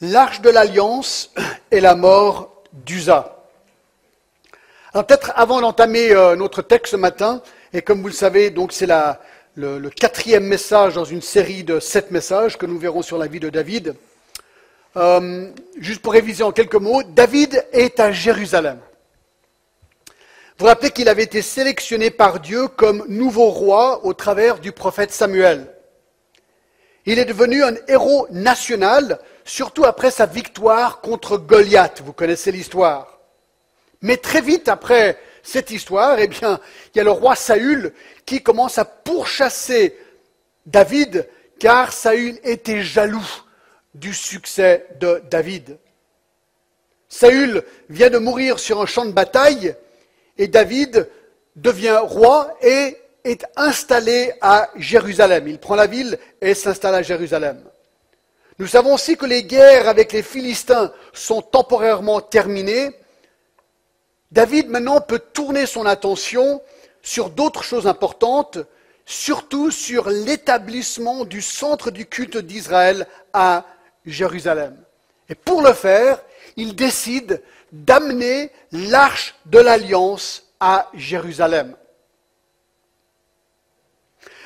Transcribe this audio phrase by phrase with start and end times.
[0.00, 1.32] l'arche de l'alliance
[1.70, 3.44] et la mort d'Usa.
[4.94, 7.42] Alors peut-être avant d'entamer euh, notre texte ce matin,
[7.72, 8.88] et comme vous le savez, donc c'est
[9.54, 13.40] le, quatrième message dans une série de sept messages que nous verrons sur la vie
[13.40, 13.94] de David.
[14.96, 18.78] Euh, juste pour réviser en quelques mots, David est à Jérusalem.
[20.56, 24.72] Vous vous rappelez qu'il avait été sélectionné par Dieu comme nouveau roi au travers du
[24.72, 25.72] prophète Samuel.
[27.06, 32.02] Il est devenu un héros national, surtout après sa victoire contre Goliath.
[32.04, 33.18] Vous connaissez l'histoire.
[34.02, 36.60] Mais très vite après cette histoire, eh bien,
[36.94, 37.92] il y a le roi Saül
[38.26, 39.98] qui commence à pourchasser
[40.66, 41.26] David,
[41.58, 43.26] car Saül était jaloux
[43.94, 45.78] du succès de David.
[47.08, 49.74] Saül vient de mourir sur un champ de bataille
[50.36, 51.08] et David
[51.56, 55.48] devient roi et est installé à Jérusalem.
[55.48, 57.64] Il prend la ville et s'installe à Jérusalem.
[58.58, 62.90] Nous savons aussi que les guerres avec les Philistins sont temporairement terminées.
[64.32, 66.60] David maintenant peut tourner son attention
[67.00, 68.58] sur d'autres choses importantes,
[69.06, 73.64] surtout sur l'établissement du centre du culte d'Israël à
[74.04, 74.76] Jérusalem.
[75.28, 76.20] Et pour le faire,
[76.56, 81.76] il décide d'amener l'arche de l'alliance à Jérusalem.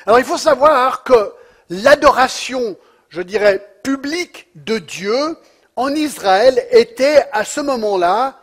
[0.05, 1.33] Alors il faut savoir que
[1.69, 2.77] l'adoration,
[3.09, 5.37] je dirais, publique de Dieu
[5.75, 8.39] en Israël était à ce moment-là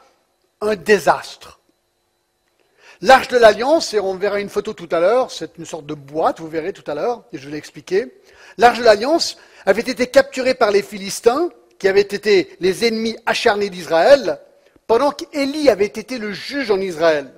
[0.60, 1.58] un désastre.
[3.00, 5.94] L'arche de l'alliance, et on verra une photo tout à l'heure, c'est une sorte de
[5.94, 8.12] boîte, vous verrez tout à l'heure, et je vais l'expliquer.
[8.58, 13.70] L'arche de l'alliance avait été capturée par les Philistins, qui avaient été les ennemis acharnés
[13.70, 14.38] d'Israël,
[14.86, 17.32] pendant qu'Élie avait été le juge en Israël.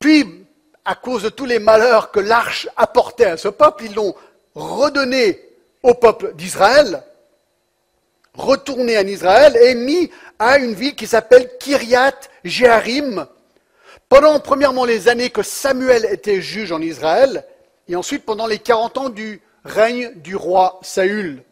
[0.00, 0.46] Puis,
[0.84, 4.16] à cause de tous les malheurs que l'arche apportait à ce peuple, ils l'ont
[4.56, 5.49] redonné
[5.82, 7.02] au peuple d'Israël,
[8.34, 13.26] retourné en Israël et mis à une ville qui s'appelle Kiryat Jearim.
[14.08, 17.44] Pendant premièrement les années que Samuel était juge en Israël,
[17.88, 21.44] et ensuite pendant les 40 ans du règne du roi Saül.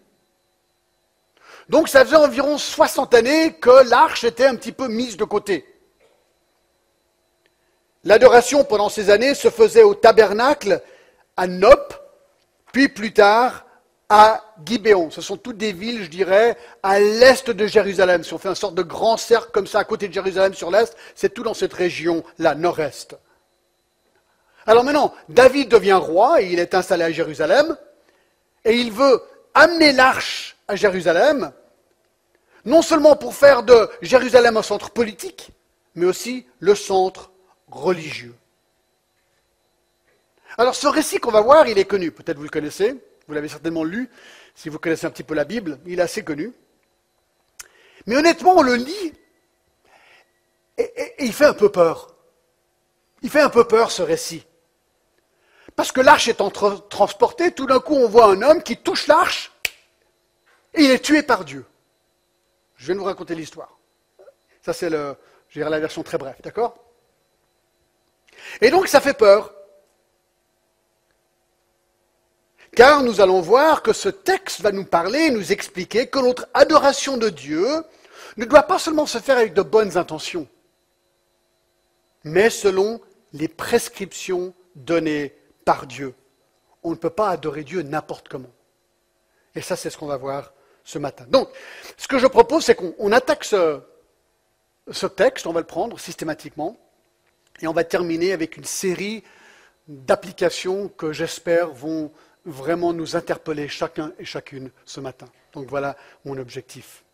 [1.68, 5.66] Donc ça faisait environ 60 années que l'arche était un petit peu mise de côté.
[8.04, 10.82] L'adoration pendant ces années se faisait au tabernacle
[11.36, 11.94] à Nop,
[12.72, 13.66] puis plus tard
[14.08, 15.10] à Gibéon.
[15.10, 18.24] Ce sont toutes des villes, je dirais, à l'est de Jérusalem.
[18.24, 20.70] Si on fait un sorte de grand cercle comme ça à côté de Jérusalem sur
[20.70, 23.16] l'est, c'est tout dans cette région-là, nord-est.
[24.66, 27.76] Alors maintenant, David devient roi et il est installé à Jérusalem
[28.64, 29.22] et il veut
[29.54, 31.52] amener l'arche à Jérusalem,
[32.64, 35.50] non seulement pour faire de Jérusalem un centre politique,
[35.94, 37.30] mais aussi le centre
[37.70, 38.34] religieux.
[40.58, 42.96] Alors ce récit qu'on va voir, il est connu, peut-être vous le connaissez,
[43.28, 44.10] vous l'avez certainement lu,
[44.54, 46.52] si vous connaissez un petit peu la Bible, il est assez connu.
[48.06, 49.12] Mais honnêtement, on le lit
[50.78, 52.14] et, il fait un peu peur.
[53.22, 54.46] Il fait un peu peur ce récit.
[55.76, 56.38] Parce que l'arche est
[56.88, 59.52] transportée, tout d'un coup on voit un homme qui touche l'arche
[60.74, 61.64] et il est tué par Dieu.
[62.76, 63.78] Je viens de vous raconter l'histoire.
[64.62, 66.78] Ça c'est la version très brève, d'accord?
[68.60, 69.52] Et donc ça fait peur.
[72.78, 77.16] Car nous allons voir que ce texte va nous parler nous expliquer que notre adoration
[77.16, 77.66] de Dieu
[78.36, 80.46] ne doit pas seulement se faire avec de bonnes intentions,
[82.22, 83.00] mais selon
[83.32, 85.34] les prescriptions données
[85.64, 86.14] par Dieu.
[86.84, 88.52] On ne peut pas adorer Dieu n'importe comment.
[89.56, 90.52] Et ça, c'est ce qu'on va voir
[90.84, 91.24] ce matin.
[91.26, 91.48] Donc,
[91.96, 96.76] ce que je propose, c'est qu'on attaque ce texte, on va le prendre systématiquement,
[97.60, 99.24] et on va terminer avec une série
[99.88, 102.12] d'applications que j'espère vont
[102.50, 105.26] vraiment nous interpeller chacun et chacune ce matin.
[105.52, 107.04] Donc voilà mon objectif.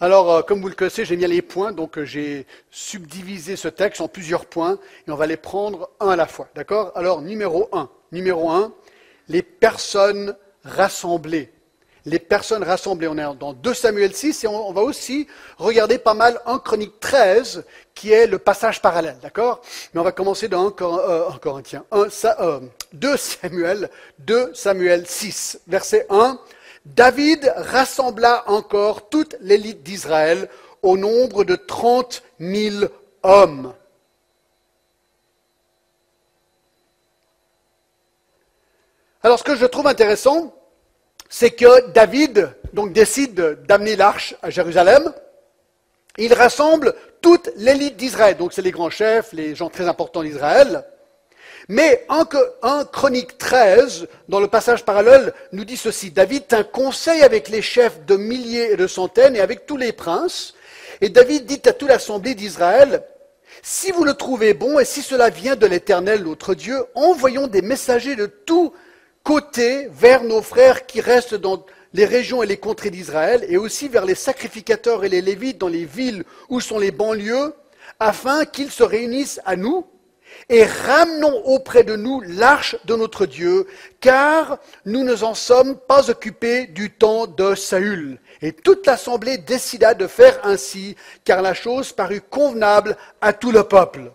[0.00, 3.68] Alors, euh, comme vous le connaissez, j'ai mis les points, donc euh, j'ai subdivisé ce
[3.68, 6.48] texte en plusieurs points, et on va les prendre un à la fois.
[6.56, 6.90] D'accord?
[6.96, 7.88] Alors, numéro un.
[8.10, 8.74] Numéro un,
[9.28, 11.52] les personnes rassemblées.
[12.04, 13.06] Les personnes rassemblées.
[13.08, 15.26] On est dans 2 Samuel 6, et on, va aussi
[15.58, 17.64] regarder pas mal 1 Chronique 13,
[17.94, 19.18] qui est le passage parallèle.
[19.22, 19.62] D'accord?
[19.92, 21.84] Mais on va commencer dans 1, euh, Corinthiens.
[22.92, 26.38] 2 Samuel, 2 Samuel 6, verset 1.
[26.84, 30.48] David rassembla encore toute l'élite d'Israël
[30.82, 32.90] au nombre de trente mille
[33.22, 33.72] hommes.
[39.22, 40.52] Alors ce que je trouve intéressant,
[41.32, 42.50] c'est que David
[42.90, 45.14] décide d'amener l'arche à Jérusalem.
[46.18, 50.84] Il rassemble toute l'élite d'Israël, donc c'est les grands chefs, les gens très importants d'Israël.
[51.68, 56.10] Mais 1 Chronique 13, dans le passage parallèle, nous dit ceci.
[56.10, 59.92] David tint conseil avec les chefs de milliers et de centaines et avec tous les
[59.92, 60.52] princes.
[61.00, 63.04] Et David dit à toute l'assemblée d'Israël,
[63.62, 67.62] si vous le trouvez bon et si cela vient de l'Éternel, notre Dieu, envoyons des
[67.62, 68.74] messagers de tous
[69.22, 71.64] côtés vers nos frères qui restent dans
[71.94, 75.68] les régions et les contrées d'Israël et aussi vers les sacrificateurs et les lévites dans
[75.68, 77.54] les villes où sont les banlieues,
[78.00, 79.86] afin qu'ils se réunissent à nous
[80.48, 83.66] et ramenons auprès de nous l'arche de notre Dieu,
[84.00, 88.18] car nous ne en sommes pas occupés du temps de Saül.
[88.40, 93.64] Et toute l'assemblée décida de faire ainsi, car la chose parut convenable à tout le
[93.64, 94.10] peuple.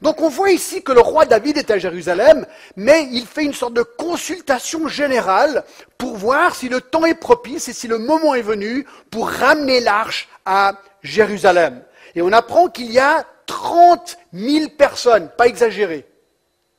[0.00, 2.46] Donc on voit ici que le roi David est à Jérusalem,
[2.76, 5.64] mais il fait une sorte de consultation générale
[5.96, 9.80] pour voir si le temps est propice et si le moment est venu pour ramener
[9.80, 11.82] l'arche à Jérusalem.
[12.14, 16.06] Et on apprend qu'il y a 30 000 personnes, pas exagéré.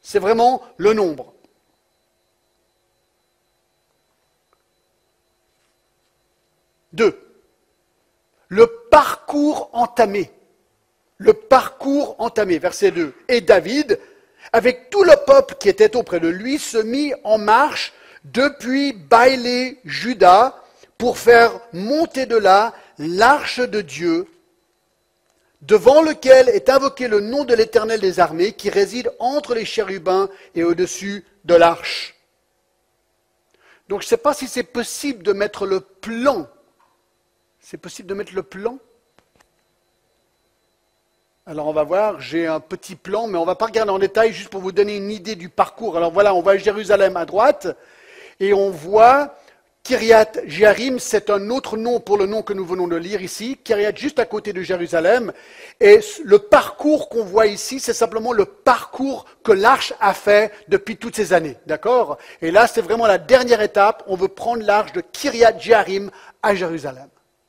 [0.02, 1.34] C'est vraiment le nombre.
[6.94, 7.20] Deux,
[8.48, 10.32] le parcours entamé.
[11.20, 13.14] Le parcours entamé, verset 2.
[13.28, 14.00] Et David,
[14.54, 17.94] avec tout le peuple qui était auprès de lui, se mit en marche
[18.24, 20.64] depuis Bailé, Juda,
[20.98, 24.28] pour faire monter de là l'arche de Dieu
[25.62, 30.30] devant lequel est invoqué le nom de l'Éternel des armées qui réside entre les chérubins
[30.56, 32.16] et au-dessus de l'arche.
[33.90, 36.48] Donc je ne sais pas si c'est possible de mettre le plan.
[37.60, 38.78] C'est possible de mettre le plan?
[41.50, 43.98] Alors on va voir, j'ai un petit plan, mais on ne va pas regarder en
[43.98, 45.98] détail, juste pour vous donner une idée du parcours.
[45.98, 47.76] Alors voilà, on va à Jérusalem à droite,
[48.40, 49.34] et on voit
[49.82, 53.58] Kiryat Jearim, c'est un autre nom pour le nom que nous venons de lire ici.
[53.64, 55.34] Kiryat, juste à côté de Jérusalem.
[55.80, 60.98] Et le parcours qu'on voit ici, c'est simplement le parcours que l'arche a fait depuis
[60.98, 61.58] toutes ces années.
[61.66, 62.20] D'accord?
[62.44, 64.04] Et là, c'est vraiment la dernière étape.
[64.06, 66.12] On veut prendre l'arche de Kiryat Jearim
[66.44, 67.08] à Jérusalem.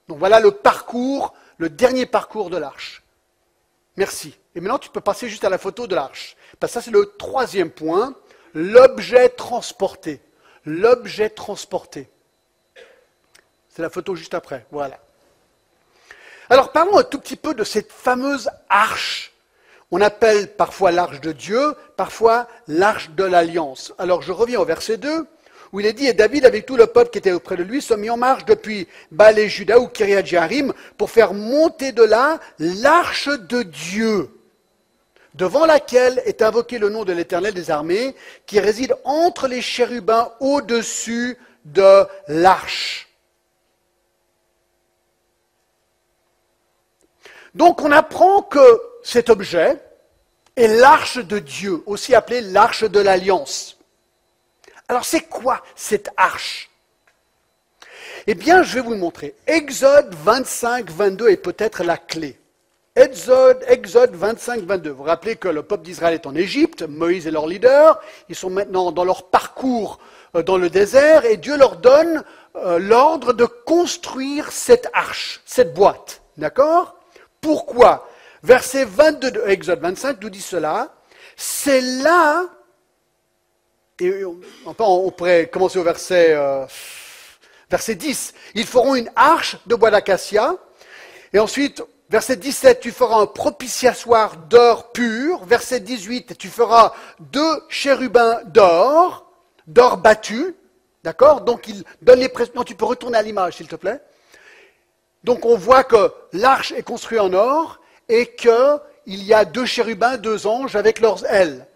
[0.08, 3.02] Donc voilà le parcours, le dernier parcours de l'arche.
[4.00, 4.34] Merci.
[4.54, 6.34] Et maintenant, tu peux passer juste à la photo de l'arche.
[6.58, 8.14] Parce que ça, c'est le troisième point.
[8.54, 10.22] L'objet transporté.
[10.64, 12.08] L'objet transporté.
[13.68, 14.64] C'est la photo juste après.
[14.70, 15.00] Voilà.
[16.48, 19.34] Alors parlons un tout petit peu de cette fameuse arche.
[19.90, 23.92] On appelle parfois l'arche de Dieu, parfois l'arche de l'alliance.
[23.98, 25.26] Alors je reviens au verset 2,
[25.72, 27.80] où il est dit, et David avec tout le peuple qui était auprès de lui
[27.80, 32.40] se mit en marche depuis Balé Juda ou Kiryat Jarim pour faire monter de là
[32.58, 34.30] l'arche de Dieu,
[35.34, 40.32] devant laquelle est invoqué le nom de l'Éternel des armées, qui réside entre les chérubins
[40.40, 43.08] au-dessus de l'arche.
[47.54, 49.80] Donc on apprend que cet objet
[50.56, 53.79] est l'arche de Dieu, aussi appelée l'arche de l'alliance.
[54.90, 56.68] Alors c'est quoi cette arche?
[58.26, 59.36] Eh bien, je vais vous le montrer.
[59.46, 62.36] Exode 25, 22 est peut-être la clé.
[62.96, 64.90] Exode, Exode 25, 22.
[64.90, 68.34] Vous vous rappelez que le peuple d'Israël est en Égypte, Moïse est leur leader, ils
[68.34, 70.00] sont maintenant dans leur parcours
[70.34, 72.24] euh, dans le désert et Dieu leur donne
[72.56, 76.20] euh, l'ordre de construire cette arche, cette boîte.
[76.36, 76.96] D'accord?
[77.40, 78.08] Pourquoi?
[78.42, 80.88] Verset 22 de Exode 25 nous dit cela.
[81.36, 82.48] C'est là,
[84.00, 84.24] et
[84.66, 86.64] on, pourrait commencer au verset, euh,
[87.70, 90.56] verset 10, ils feront une arche de bois d'acacia.
[91.32, 95.44] Et ensuite, verset 17, tu feras un propitiatoire d'or pur.
[95.44, 99.30] Verset 18, tu feras deux chérubins d'or,
[99.66, 100.54] d'or battu.
[101.04, 101.42] D'accord?
[101.42, 104.00] Donc il donne les Non, tu peux retourner à l'image, s'il te plaît.
[105.24, 110.16] Donc on voit que l'arche est construite en or et qu'il y a deux chérubins,
[110.16, 111.66] deux anges avec leurs ailes.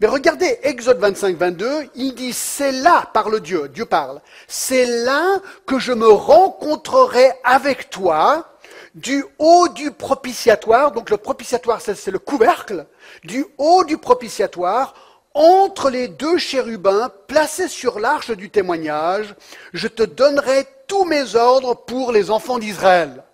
[0.00, 5.40] Mais regardez Exode 25, 22, il dit, c'est là, parle Dieu, Dieu parle, c'est là
[5.66, 8.50] que je me rencontrerai avec toi
[8.94, 12.86] du haut du propitiatoire, donc le propitiatoire c'est le couvercle,
[13.24, 14.94] du haut du propitiatoire,
[15.34, 19.34] entre les deux chérubins placés sur l'arche du témoignage,
[19.72, 23.24] je te donnerai tous mes ordres pour les enfants d'Israël.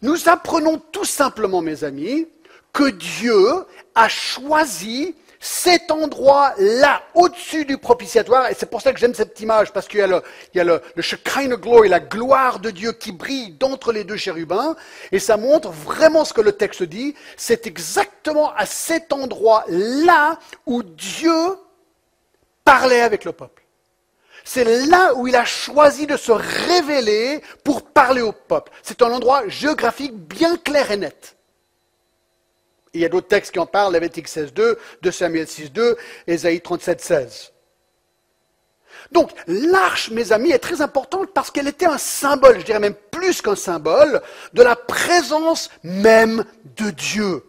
[0.00, 2.26] Nous apprenons tout simplement, mes amis,
[2.72, 9.14] que Dieu a choisi cet endroit-là, au-dessus du propitiatoire, et c'est pour ça que j'aime
[9.14, 10.22] cette image, parce qu'il y a le,
[10.52, 14.74] il y a glory, la gloire de Dieu qui brille d'entre les deux chérubins,
[15.12, 20.82] et ça montre vraiment ce que le texte dit, c'est exactement à cet endroit-là où
[20.82, 21.56] Dieu
[22.64, 23.62] parlait avec le peuple.
[24.44, 28.72] C'est là où il a choisi de se révéler pour parler au peuple.
[28.82, 31.37] C'est un endroit géographique bien clair et net.
[32.98, 37.50] Il y a d'autres textes qui en parlent, Lévitique 16.2, 2 Samuel 6.2, Ésaïe 37.16.
[39.12, 42.96] Donc l'arche, mes amis, est très importante parce qu'elle était un symbole, je dirais même
[43.10, 44.20] plus qu'un symbole,
[44.52, 46.44] de la présence même
[46.76, 47.44] de Dieu.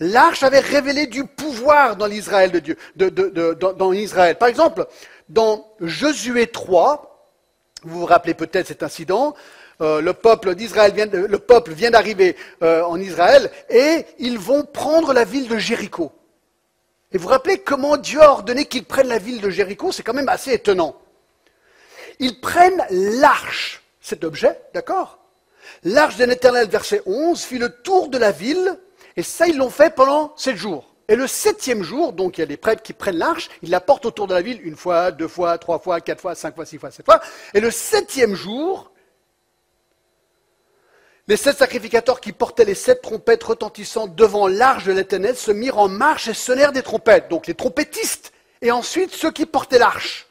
[0.00, 4.36] L'arche avait révélé du pouvoir dans l'Israël de Dieu, dans, Israël.
[4.36, 4.86] Par exemple,
[5.28, 7.30] dans Josué 3,
[7.84, 9.34] vous vous rappelez peut-être cet incident,
[9.82, 14.64] euh, le peuple d'Israël vient, le peuple vient d'arriver euh, en Israël et ils vont
[14.64, 16.12] prendre la ville de Jéricho.
[17.12, 20.02] Et vous vous rappelez comment Dieu a ordonné qu'ils prennent la ville de Jéricho C'est
[20.02, 20.96] quand même assez étonnant.
[22.20, 25.18] Ils prennent l'arche, cet objet, d'accord?
[25.84, 28.78] L'arche de l'Éternel, verset 11, fit le tour de la ville,
[29.16, 30.94] et ça, ils l'ont fait pendant sept jours.
[31.08, 33.80] Et le septième jour, donc il y a des prêtres qui prennent l'arche, ils la
[33.80, 36.64] portent autour de la ville une fois, deux fois, trois fois, quatre fois, cinq fois,
[36.64, 37.20] six fois, sept fois.
[37.52, 38.91] Et le septième jour,
[41.28, 45.78] les sept sacrificateurs qui portaient les sept trompettes retentissantes devant l'arche de l'Éternel se mirent
[45.78, 50.26] en marche et sonnèrent des trompettes, donc les trompettistes, et ensuite ceux qui portaient l'arche.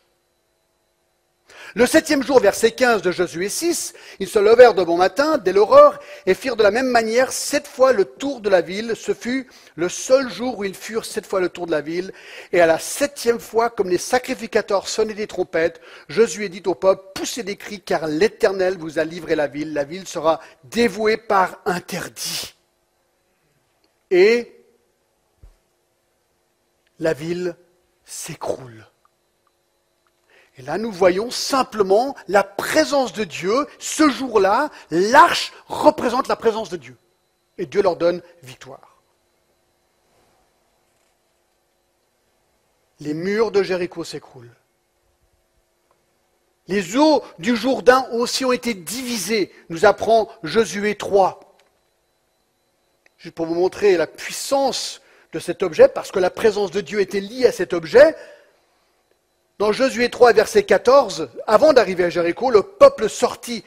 [1.73, 5.53] Le septième jour, verset 15 de Josué 6, ils se levèrent de bon matin, dès
[5.53, 8.93] l'aurore, et firent de la même manière sept fois le tour de la ville.
[8.93, 9.47] Ce fut
[9.77, 12.11] le seul jour où ils furent sept fois le tour de la ville.
[12.51, 17.03] Et à la septième fois, comme les sacrificateurs sonnaient des trompettes, Josué dit au peuple,
[17.15, 19.73] poussez des cris, car l'Éternel vous a livré la ville.
[19.73, 22.53] La ville sera dévouée par interdit.
[24.09, 24.61] Et
[26.99, 27.55] la ville
[28.03, 28.90] s'écroule.
[30.61, 33.65] Et là, nous voyons simplement la présence de Dieu.
[33.79, 36.95] Ce jour-là, l'arche représente la présence de Dieu.
[37.57, 39.01] Et Dieu leur donne victoire.
[42.99, 44.53] Les murs de Jéricho s'écroulent.
[46.67, 51.39] Les eaux du Jourdain aussi ont été divisées, nous apprend Josué 3.
[53.17, 55.01] Juste pour vous montrer la puissance
[55.33, 58.15] de cet objet, parce que la présence de Dieu était liée à cet objet,
[59.61, 63.63] dans Josué 3, verset 14, avant d'arriver à Jéricho, le peuple sortit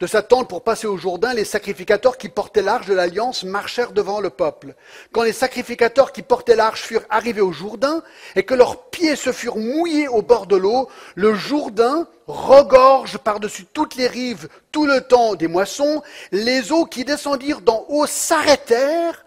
[0.00, 1.34] de sa tente pour passer au Jourdain.
[1.34, 4.74] Les sacrificateurs qui portaient l'arche de l'Alliance marchèrent devant le peuple.
[5.12, 8.02] Quand les sacrificateurs qui portaient l'arche furent arrivés au Jourdain
[8.36, 13.66] et que leurs pieds se furent mouillés au bord de l'eau, le Jourdain regorge par-dessus
[13.70, 16.02] toutes les rives tout le temps des moissons.
[16.32, 19.26] Les eaux qui descendirent d'en haut s'arrêtèrent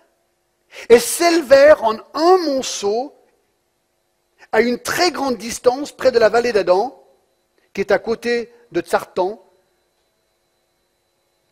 [0.89, 3.13] et s'élevèrent en un monceau
[4.51, 7.03] à une très grande distance, près de la vallée d'Adam,
[7.73, 9.43] qui est à côté de Tsartan,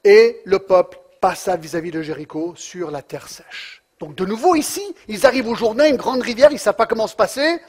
[0.03, 3.83] et le peuple passa vis-à-vis de Jéricho sur la terre sèche.
[3.99, 6.85] Donc de nouveau ici, ils arrivent au journée, une grande rivière, ils ne savent pas
[6.85, 7.59] comment se passer,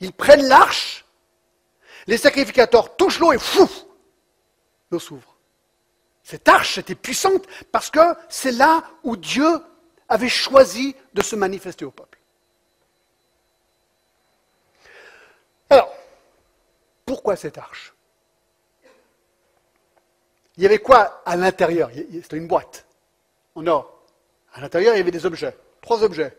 [0.00, 1.04] ils prennent l'arche,
[2.06, 3.68] les sacrificateurs touchent l'eau et fou,
[4.90, 5.36] l'eau s'ouvre.
[6.22, 9.48] Cette arche était puissante parce que c'est là où Dieu
[10.08, 12.19] avait choisi de se manifester au peuple.
[15.70, 15.94] Alors,
[17.06, 17.94] pourquoi cette arche?
[20.56, 21.90] Il y avait quoi à l'intérieur?
[21.94, 22.84] C'était une boîte
[23.54, 24.02] en or.
[24.52, 25.56] À l'intérieur, il y avait des objets.
[25.80, 26.36] Trois objets.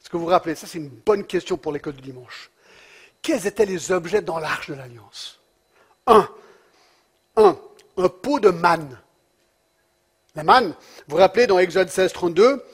[0.00, 0.54] Est-ce que vous vous rappelez?
[0.54, 2.50] Ça, c'est une bonne question pour l'école du dimanche.
[3.22, 5.40] Quels étaient les objets dans l'arche de l'Alliance?
[6.06, 6.28] Un,
[7.36, 7.58] un,
[7.96, 8.98] un pot de manne.
[10.34, 12.64] La manne, vous vous rappelez dans Exode 16, 32,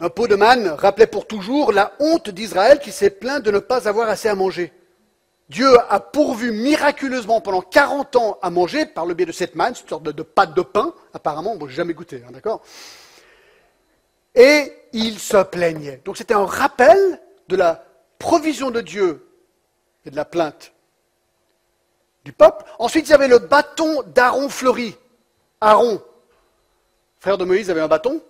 [0.00, 3.58] un pot de manne rappelait pour toujours la honte d'Israël qui s'est plaint de ne
[3.58, 4.72] pas avoir assez à manger.
[5.50, 9.74] Dieu a pourvu miraculeusement pendant 40 ans à manger par le biais de cette manne,
[9.80, 12.62] une sorte de, pâte de pain, apparemment, bon, j'ai jamais goûté, hein, d'accord?
[14.34, 16.00] Et il se plaignait.
[16.04, 17.84] Donc c'était un rappel de la
[18.18, 19.26] provision de Dieu
[20.06, 20.72] et de la plainte
[22.24, 22.64] du peuple.
[22.78, 24.96] Ensuite, il y avait le bâton d'Aaron fleuri.
[25.60, 26.00] Aaron,
[27.18, 28.22] frère de Moïse, avait un bâton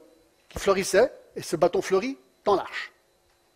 [0.49, 2.93] qui fleurissait et ce bâton fleurit dans l'arche.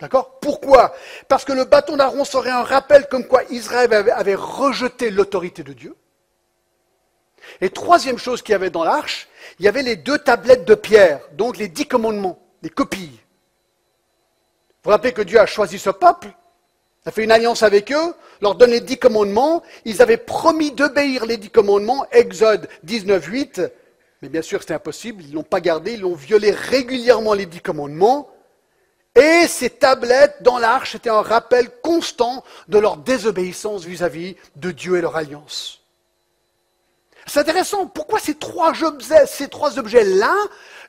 [0.00, 0.38] D'accord?
[0.40, 0.94] Pourquoi?
[1.28, 5.72] Parce que le bâton d'Aaron serait un rappel comme quoi Israël avait, rejeté l'autorité de
[5.72, 5.96] Dieu.
[7.60, 9.28] Et troisième chose qu'il y avait dans l'arche,
[9.58, 13.20] il y avait les deux tablettes de pierre, donc les dix commandements, les copies.
[14.82, 16.28] Vous rappelez que Dieu a choisi ce peuple,
[17.06, 21.26] a fait une alliance avec eux, leur donne les dix commandements, ils avaient promis d'obéir
[21.26, 23.62] les dix commandements, Exode 19, 8,
[24.24, 25.22] mais bien sûr, c'était impossible.
[25.22, 25.92] Ils ne l'ont pas gardé.
[25.92, 28.30] Ils ont violé régulièrement les dix commandements.
[29.14, 34.96] Et ces tablettes dans l'arche étaient un rappel constant de leur désobéissance vis-à-vis de Dieu
[34.96, 35.82] et leur alliance.
[37.26, 37.86] C'est intéressant.
[37.86, 40.34] Pourquoi ces trois objets, ces trois objets-là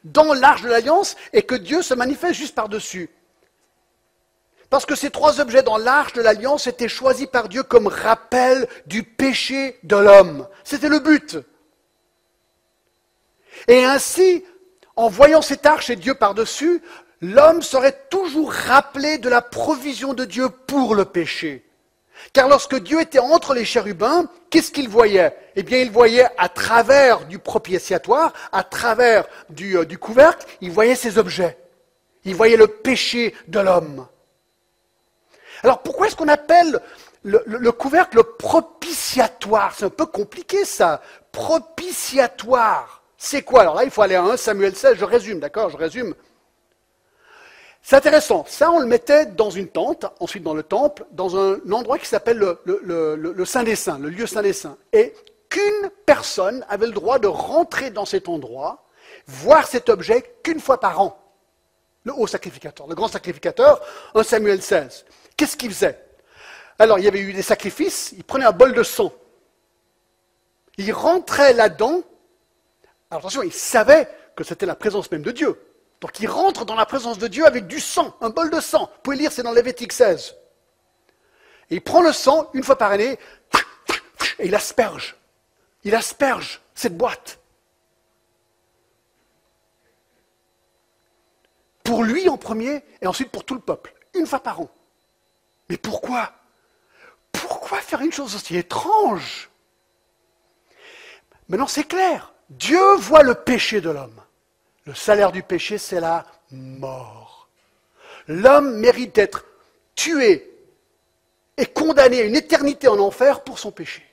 [0.05, 3.09] dans l'arche de l'alliance et que Dieu se manifeste juste par-dessus?
[4.69, 8.69] Parce que ces trois objets dans l'arche de l'alliance étaient choisis par Dieu comme rappel
[8.85, 10.47] du péché de l'homme.
[10.63, 11.37] C'était le but.
[13.67, 14.43] Et ainsi,
[14.95, 16.81] en voyant cette arche et Dieu par-dessus,
[17.21, 21.65] l'homme serait toujours rappelé de la provision de Dieu pour le péché.
[22.33, 25.35] Car lorsque Dieu était entre les chérubins, qu'est-ce qu'il voyait?
[25.55, 30.71] Eh bien, il voyait à travers du propitiatoire, à travers du, euh, du couvercle, il
[30.71, 31.57] voyait ces objets.
[32.23, 34.07] Il voyait le péché de l'homme.
[35.63, 36.79] Alors pourquoi est-ce qu'on appelle
[37.23, 39.73] le, le, couvercle le propitiatoire?
[39.77, 41.01] C'est un peu compliqué ça.
[41.31, 43.03] Propitiatoire.
[43.17, 45.77] C'est quoi Alors là, il faut aller à 1 Samuel 16, je résume, d'accord Je
[45.77, 46.15] résume.
[47.81, 48.45] C'est intéressant.
[48.47, 52.07] Ça, on le mettait dans une tente, ensuite dans le temple, dans un endroit qui
[52.07, 54.77] s'appelle le, Saint des Saints, le lieu Saint des Saints.
[54.91, 55.13] Et
[55.49, 58.85] qu'une personne avait le droit de rentrer dans cet endroit,
[59.27, 61.21] voir cet objet qu'une fois par an.
[62.05, 63.79] Le haut sacrificateur, le grand sacrificateur,
[64.15, 65.05] un Samuel 16.
[65.37, 66.03] Qu'est-ce qu'il faisait
[66.79, 69.13] Alors, il y avait eu des sacrifices, il prenait un bol de sang.
[70.77, 72.01] Il rentrait là-dedans.
[73.15, 75.57] Alors attention, il savait que c'était la présence même de Dieu.
[76.01, 78.91] Donc il rentre dans la présence de Dieu avec du sang, un bol de sang.
[78.93, 80.35] Vous pouvez lire, c'est dans Lévitique 16.
[81.69, 83.17] Et il prend le sang une fois par année,
[84.37, 85.15] et il asperge.
[85.85, 87.39] Il asperge cette boîte.
[91.85, 94.69] Pour lui en premier, et ensuite pour tout le peuple, une fois par an.
[95.69, 96.33] Mais pourquoi?
[97.31, 99.49] Pourquoi faire une chose aussi étrange?
[101.47, 102.33] Maintenant c'est clair.
[102.49, 104.21] Dieu voit le péché de l'homme.
[104.85, 107.49] Le salaire du péché, c'est la mort.
[108.27, 109.45] L'homme mérite d'être
[109.95, 110.51] tué
[111.57, 114.05] et condamné à une éternité en enfer pour son péché.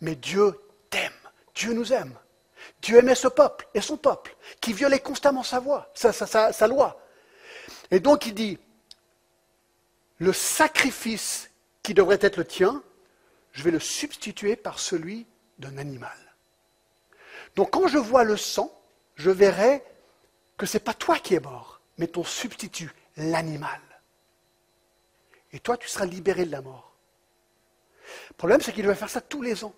[0.00, 0.58] Mais Dieu
[0.90, 1.12] t'aime,
[1.54, 2.14] Dieu nous aime.
[2.82, 7.00] Dieu aimait ce peuple et son peuple, qui violait constamment sa, voix, sa, sa loi.
[7.90, 8.58] Et donc il dit,
[10.18, 11.50] le sacrifice
[11.82, 12.82] qui devrait être le tien,
[13.52, 15.26] je vais le substituer par celui
[15.58, 16.25] d'un animal.
[17.56, 18.70] Donc quand je vois le sang,
[19.14, 19.82] je verrai
[20.56, 23.80] que ce n'est pas toi qui es mort, mais ton substitut, l'animal.
[25.52, 26.92] Et toi, tu seras libéré de la mort.
[28.28, 29.74] Le problème, c'est qu'il doit faire ça tous les ans.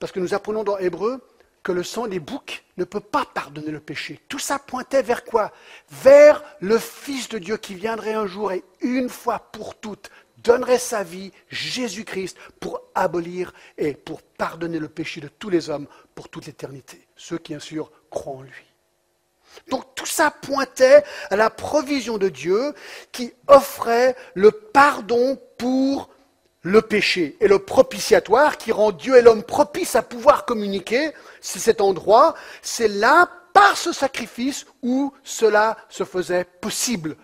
[0.00, 1.20] Parce que nous apprenons dans Hébreu
[1.62, 4.20] que le sang des boucs ne peut pas pardonner le péché.
[4.28, 5.52] Tout ça pointait vers quoi?
[5.88, 10.10] Vers le Fils de Dieu qui viendrait un jour et une fois pour toutes
[10.44, 15.88] donnerait sa vie, Jésus-Christ, pour abolir et pour pardonner le péché de tous les hommes
[16.14, 17.03] pour toute l'éternité.
[17.16, 18.66] Ceux qui, bien sûr, croient en lui.
[19.68, 22.74] Donc tout ça pointait à la provision de Dieu
[23.12, 26.10] qui offrait le pardon pour
[26.62, 31.12] le péché et le propitiatoire qui rend Dieu et l'homme propices à pouvoir communiquer.
[31.40, 37.16] C'est cet endroit, c'est là, par ce sacrifice, où cela se faisait possible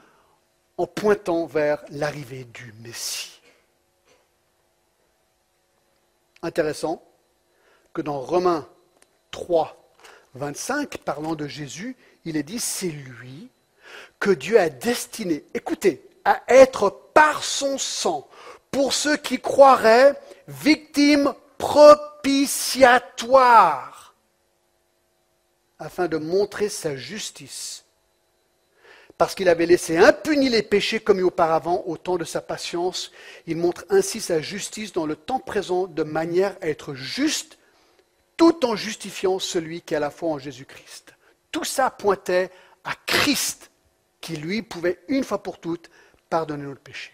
[0.77, 3.41] en pointant vers l'arrivée du Messie.
[6.43, 7.03] Intéressant
[7.93, 8.69] que dans Romains
[9.33, 9.80] 3,
[10.35, 13.49] 25, parlant de Jésus, il est dit, c'est lui
[14.19, 18.29] que Dieu a destiné, écoutez, à être par son sang,
[18.71, 20.15] pour ceux qui croiraient,
[20.47, 24.15] victime propitiatoire,
[25.79, 27.85] afin de montrer sa justice.
[29.19, 33.11] Parce qu'il avait laissé impunis les péchés commis auparavant au temps de sa patience,
[33.47, 37.59] il montre ainsi sa justice dans le temps présent de manière à être juste,
[38.41, 41.13] tout en justifiant celui qui a la foi en Jésus-Christ.
[41.53, 42.51] Tout ça pointait
[42.85, 43.71] à Christ,
[44.23, 45.91] qui lui pouvait une fois pour toutes
[46.31, 47.13] pardonner notre péché.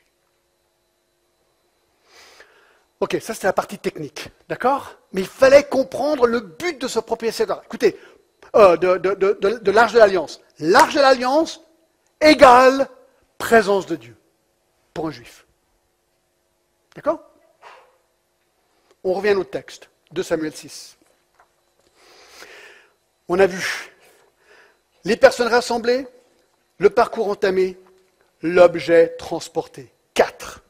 [3.01, 4.95] Ok, ça c'est la partie technique, d'accord?
[5.11, 7.61] Mais il fallait comprendre le but de ce propitiatoire.
[7.65, 7.99] Écoutez,
[8.55, 10.41] euh, de, de l'arche de l'alliance.
[10.61, 11.61] L'arche de l'alliance
[12.21, 12.89] égale
[13.37, 14.17] présence de Dieu
[14.95, 15.45] pour un juif.
[16.95, 17.21] D'accord?
[19.03, 20.97] On revient au texte de Samuel 6.
[23.29, 23.93] On a vu
[25.05, 26.07] les personnes rassemblées,
[26.79, 27.79] le parcours entamé,
[28.43, 29.93] l'objet transporté.
[30.15, 30.63] Quatre.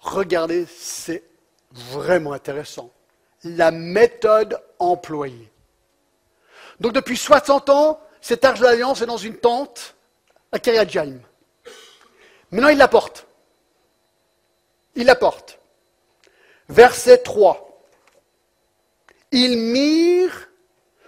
[0.00, 1.22] Regardez, c'est
[1.72, 2.90] vraiment intéressant.
[3.44, 5.50] La méthode employée.
[6.80, 9.94] Donc depuis 60 ans, cet arche d'alliance est dans une tente
[10.52, 10.86] à Kiryat
[12.50, 13.26] Maintenant, il la porte.
[14.94, 15.58] Il la porte.
[16.68, 17.62] Verset 3.
[19.32, 20.48] Il mire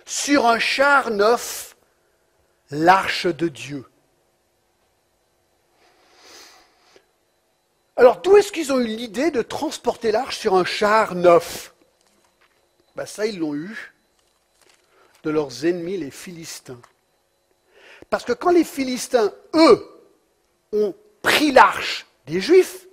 [0.08, 1.76] sur un char neuf
[2.70, 3.84] l'arche de Dieu.
[7.94, 11.74] Alors d'où est-ce qu'ils ont eu l'idée de transporter l'arche sur un char neuf?
[12.96, 13.92] Ben, Ça, ils l'ont eu
[15.24, 16.80] de leurs ennemis, les Philistins.
[18.08, 20.08] Parce que quand les Philistins, eux,
[20.72, 22.86] ont pris l'arche des Juifs,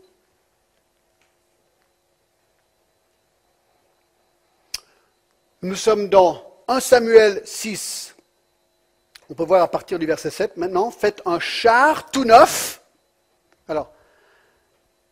[5.61, 8.15] nous sommes dans 1 Samuel 6,
[9.29, 12.81] On peut voir à partir du verset 7 maintenant, faites un char tout neuf.
[13.67, 13.91] Alors,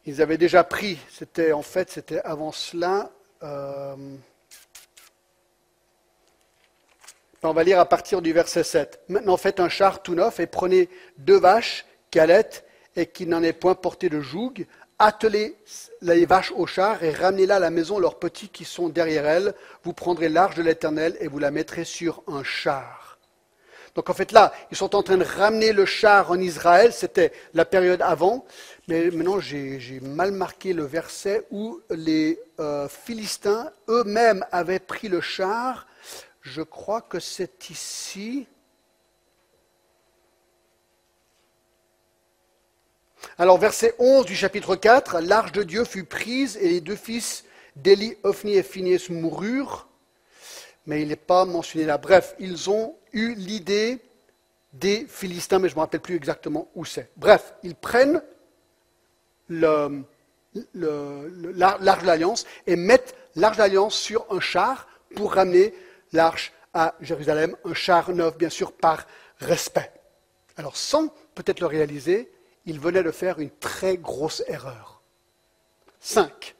[0.06, 3.12] ils avaient déjà pris, c'était en fait, c'était avant cela.
[3.44, 3.96] Euh,
[7.44, 9.02] on va lire à partir du verset 7.
[9.10, 10.90] Maintenant, faites un char tout neuf et prenez
[11.20, 14.66] deux vaches qui allaitent et qui n'en aient point porté de joug.
[15.06, 15.58] Attelez
[16.02, 19.54] les vaches au char et ramenez-la à la maison leurs petits qui sont derrière elles.
[19.84, 23.20] Vous prendrez l'arche de l'Éternel et vous la mettrez sur un char.
[23.96, 27.34] Donc en fait là, ils sont en train de ramener le char en Israël, c'était
[27.54, 28.46] la période avant,
[28.88, 35.20] mais maintenant j'ai mal marqué le verset où les euh, Philistins eux-mêmes avaient pris le
[35.20, 35.86] char.
[36.40, 38.48] Je crois que c'est ici.
[43.38, 47.46] Alors verset 11 du chapitre 4, l'arche de Dieu fut prise et les deux fils
[47.76, 49.88] d'Élie, Ophni et Phineas moururent
[50.86, 51.98] mais il n'est pas mentionné là.
[51.98, 54.00] Bref, ils ont eu l'idée
[54.74, 57.10] des Philistins, mais je ne me rappelle plus exactement où c'est.
[57.16, 58.22] Bref, ils prennent
[59.50, 59.92] l'arche
[60.74, 65.74] de l'Alliance et mettent l'arche de sur un char pour ramener
[66.12, 69.06] l'arche à Jérusalem, un char neuf, bien sûr, par
[69.40, 69.92] respect.
[70.58, 72.32] Alors, sans peut-être le réaliser,
[72.66, 75.02] ils venaient de faire une très grosse erreur.
[76.00, 76.56] 5.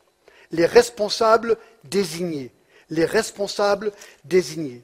[0.52, 2.52] Les responsables désignés
[2.94, 3.92] les responsables
[4.24, 4.84] désignés.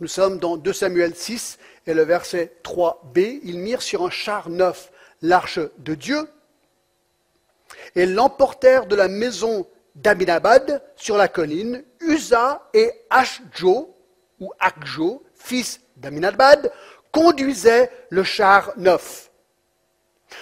[0.00, 3.40] Nous sommes dans 2 Samuel 6 et le verset 3b.
[3.42, 6.28] Ils mirent sur un char neuf l'arche de Dieu
[7.96, 11.82] et l'emportèrent de la maison d'Aminabad sur la colline.
[12.00, 13.94] Usa et Ashjo,
[14.40, 16.72] ou Akjo, fils d'Aminabad,
[17.10, 19.31] conduisaient le char neuf.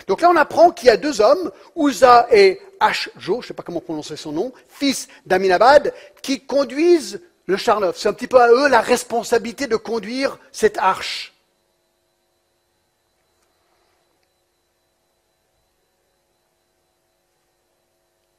[0.06, 3.54] Donc là, on apprend qu'il y a deux hommes, Uza et Ashjo, je ne sais
[3.54, 7.98] pas comment prononcer son nom, fils d'Aminabad, qui conduisent le char neuf.
[7.98, 11.34] C'est un petit peu à eux la responsabilité de conduire cette arche.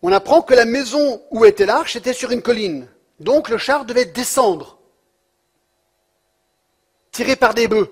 [0.01, 2.87] On apprend que la maison où était l'arche était sur une colline.
[3.19, 4.79] Donc le char devait descendre,
[7.11, 7.91] tiré par des bœufs.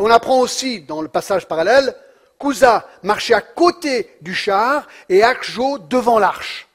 [0.00, 1.94] Et on apprend aussi dans le passage parallèle
[2.38, 6.68] qu'Uza marchait à côté du char et Akjo devant l'arche.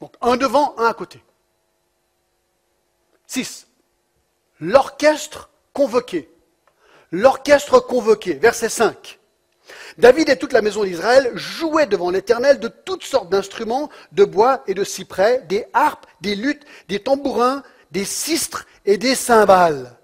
[0.00, 1.20] Donc un devant, un à côté.
[3.26, 3.66] 6.
[4.60, 6.30] L'orchestre convoqué.
[7.10, 9.18] L'orchestre convoqué, verset 5.
[9.98, 14.62] David et toute la maison d'Israël jouaient devant l'Éternel de toutes sortes d'instruments de bois
[14.68, 19.97] et de cyprès, des harpes, des luttes, des tambourins, des sistres et des cymbales.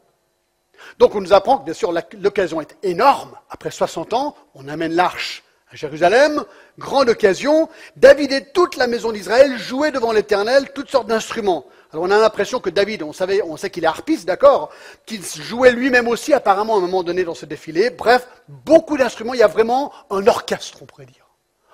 [0.98, 3.32] Donc on nous apprend que bien sûr l'occasion est énorme.
[3.50, 6.44] Après 60 ans, on amène l'arche à Jérusalem,
[6.78, 7.68] grande occasion.
[7.96, 11.66] David et toute la maison d'Israël jouaient devant l'Éternel toutes sortes d'instruments.
[11.92, 14.70] Alors on a l'impression que David, on, sait qu'il est harpiste, d'accord,
[15.06, 17.90] qu'il jouait lui-même aussi apparemment à un moment donné dans ce défilé.
[17.90, 21.26] Bref, beaucoup d'instruments, il y a vraiment un orchestre, on pourrait dire.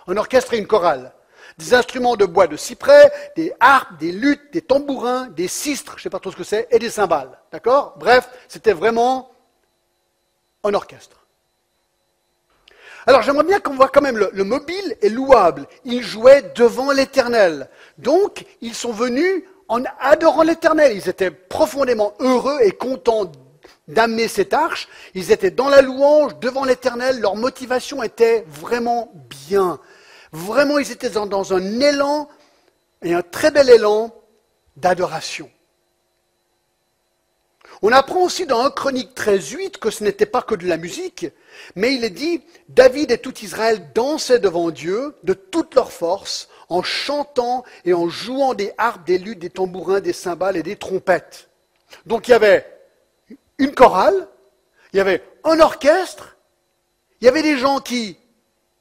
[0.06, 1.12] Un orchestre et une chorale
[1.58, 6.00] des instruments de bois de cyprès, des harpes, des luttes, des tambourins, des sistres, je
[6.00, 7.38] ne sais pas trop ce que c'est, et des cymbales.
[7.52, 7.94] D'accord?
[7.98, 9.30] Bref, c'était vraiment
[10.64, 11.16] un orchestre.
[13.06, 15.66] Alors j'aimerais bien qu'on voit quand même le, le, mobile est louable.
[15.84, 17.68] Ils jouaient devant l'Éternel.
[17.98, 20.92] Donc ils sont venus en adorant l'Éternel.
[20.94, 23.32] Ils étaient profondément heureux et contents
[23.88, 24.88] d'amener cette arche.
[25.14, 27.20] Ils étaient dans la louange devant l'Éternel.
[27.20, 29.10] Leur motivation était vraiment
[29.48, 29.80] bien.
[30.32, 32.28] Vraiment, ils étaient dans, un élan,
[33.02, 34.14] et un très bel élan
[34.76, 35.50] d'adoration.
[37.82, 41.26] On apprend aussi dans 1 Chronique 13.8 que ce n'était pas que de la musique,
[41.76, 46.48] mais il est dit, David et tout Israël dansaient devant Dieu de toute leur force,
[46.68, 50.76] en chantant et en jouant des harpes, des luttes, des tambourins, des cymbales et des
[50.76, 51.48] trompettes.
[52.06, 52.66] Donc il y avait
[53.58, 54.28] une chorale,
[54.92, 56.36] il y avait un orchestre,
[57.20, 58.18] il y avait des gens qui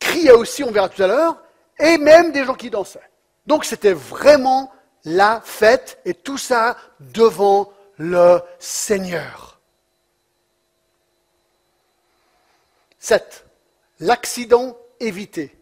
[0.09, 1.41] criait aussi, on verra tout à l'heure,
[1.77, 2.99] et même des gens qui dansaient.
[3.45, 4.71] Donc c'était vraiment
[5.05, 9.59] la fête et tout ça devant le Seigneur.
[12.99, 13.45] 7.
[13.99, 15.55] L'accident évité.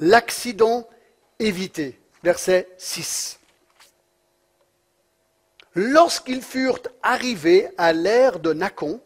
[0.00, 0.88] L'accident
[1.38, 2.00] évité.
[2.22, 3.38] Verset 6.
[5.74, 9.00] Lorsqu'ils furent arrivés à l'ère de Nacon,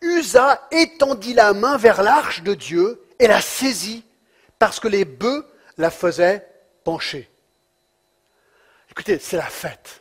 [0.00, 4.04] Usa étendit la main vers l'arche de Dieu et la saisit
[4.58, 6.46] parce que les bœufs la faisaient
[6.84, 7.30] pencher.
[8.90, 10.00] Écoutez, c'est la fête.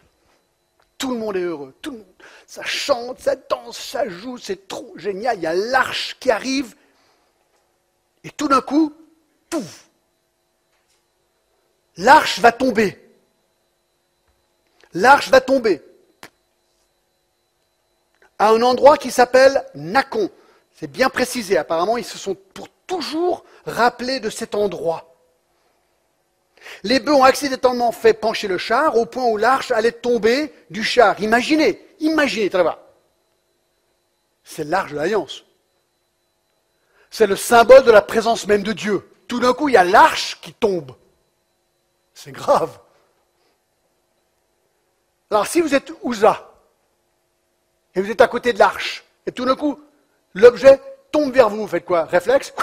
[0.98, 1.76] Tout le monde est heureux.
[1.82, 2.14] Tout le monde,
[2.48, 5.38] ça chante, ça danse, ça joue, c'est trop génial.
[5.38, 6.76] Il y a l'arche qui arrive.
[8.24, 8.94] Et tout d'un coup,
[9.50, 9.86] pouf,
[11.98, 13.02] l'arche va tomber.
[14.94, 15.82] L'arche va tomber.
[18.38, 20.30] à un endroit qui s'appelle Nacon.
[20.74, 25.16] C'est bien précisé, apparemment ils se sont pour toujours rappelés de cet endroit.
[26.84, 30.84] Les bœufs ont accidentellement fait pencher le char au point où l'arche allait tomber du
[30.84, 31.20] char.
[31.22, 32.78] Imaginez, imaginez, très bien.
[34.44, 35.44] C'est l'arche de l'alliance.
[37.10, 39.10] C'est le symbole de la présence même de Dieu.
[39.28, 40.92] Tout d'un coup, il y a l'arche qui tombe.
[42.14, 42.80] C'est grave.
[45.32, 46.52] Alors si vous êtes Ouza,
[47.96, 49.80] et vous êtes à côté de l'arche, et tout d'un coup,
[50.34, 50.80] l'objet
[51.12, 52.04] tombe vers vous, vous faites quoi?
[52.06, 52.54] Réflexe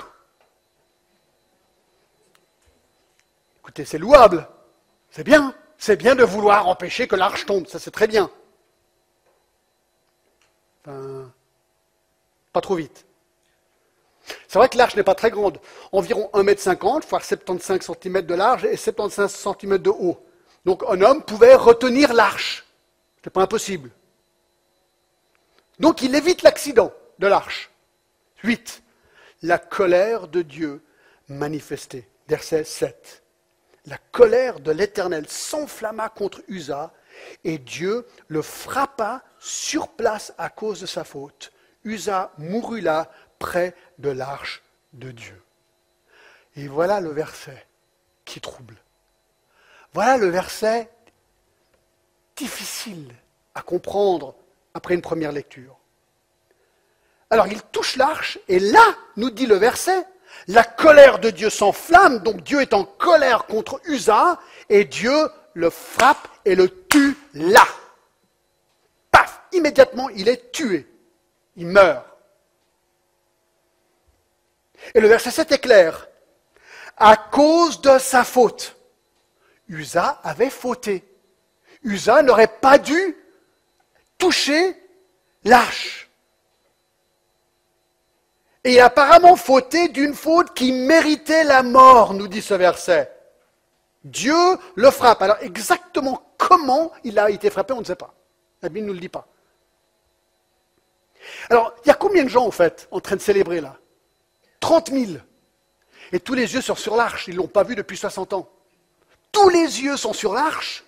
[3.74, 4.48] C'est louable.
[5.10, 5.54] C'est bien.
[5.78, 7.66] C'est bien de vouloir empêcher que l'arche tombe.
[7.66, 8.30] Ça, c'est très bien.
[10.84, 11.32] Enfin,
[12.52, 13.04] pas trop vite.
[14.46, 15.58] C'est vrai que l'arche n'est pas très grande.
[15.90, 20.24] Environ 1,50 m, voire 75 cm de large et 75 cm de haut.
[20.64, 22.64] Donc un homme pouvait retenir l'arche.
[23.22, 23.90] Ce n'est pas impossible.
[25.78, 27.70] Donc il évite l'accident de l'arche.
[28.44, 28.82] 8.
[29.42, 30.82] La colère de Dieu
[31.28, 32.08] manifestée.
[32.28, 33.21] Verset 7.
[33.86, 36.92] La colère de l'Éternel s'enflamma contre Usa
[37.44, 41.52] et Dieu le frappa sur place à cause de sa faute.
[41.84, 45.42] Usa mourut là près de l'arche de Dieu.
[46.54, 47.66] Et voilà le verset
[48.24, 48.76] qui trouble.
[49.92, 50.88] Voilà le verset
[52.36, 53.12] difficile
[53.54, 54.34] à comprendre
[54.74, 55.76] après une première lecture.
[57.30, 58.84] Alors il touche l'arche, et là,
[59.16, 60.06] nous dit le verset,
[60.48, 65.70] la colère de Dieu s'enflamme, donc Dieu est en colère contre Usa, et Dieu le
[65.70, 67.66] frappe et le tue là.
[69.10, 70.88] Paf Immédiatement, il est tué.
[71.56, 72.06] Il meurt.
[74.94, 76.08] Et le verset 7 est clair.
[76.96, 78.76] À cause de sa faute,
[79.68, 81.04] Usa avait fauté.
[81.82, 83.16] Usa n'aurait pas dû
[84.18, 84.76] toucher
[85.44, 86.01] l'arche.
[88.64, 93.12] Et apparemment fauté d'une faute qui méritait la mort, nous dit ce verset.
[94.04, 94.36] Dieu
[94.74, 95.22] le frappe.
[95.22, 98.14] Alors exactement comment il a été frappé, on ne sait pas.
[98.62, 99.26] La Bible ne nous le dit pas.
[101.50, 103.76] Alors, il y a combien de gens, en fait, en train de célébrer là?
[104.60, 105.12] 30 000.
[106.12, 108.48] Et tous les yeux sont sur l'arche, ils ne l'ont pas vu depuis 60 ans.
[109.30, 110.84] Tous les yeux sont sur l'arche,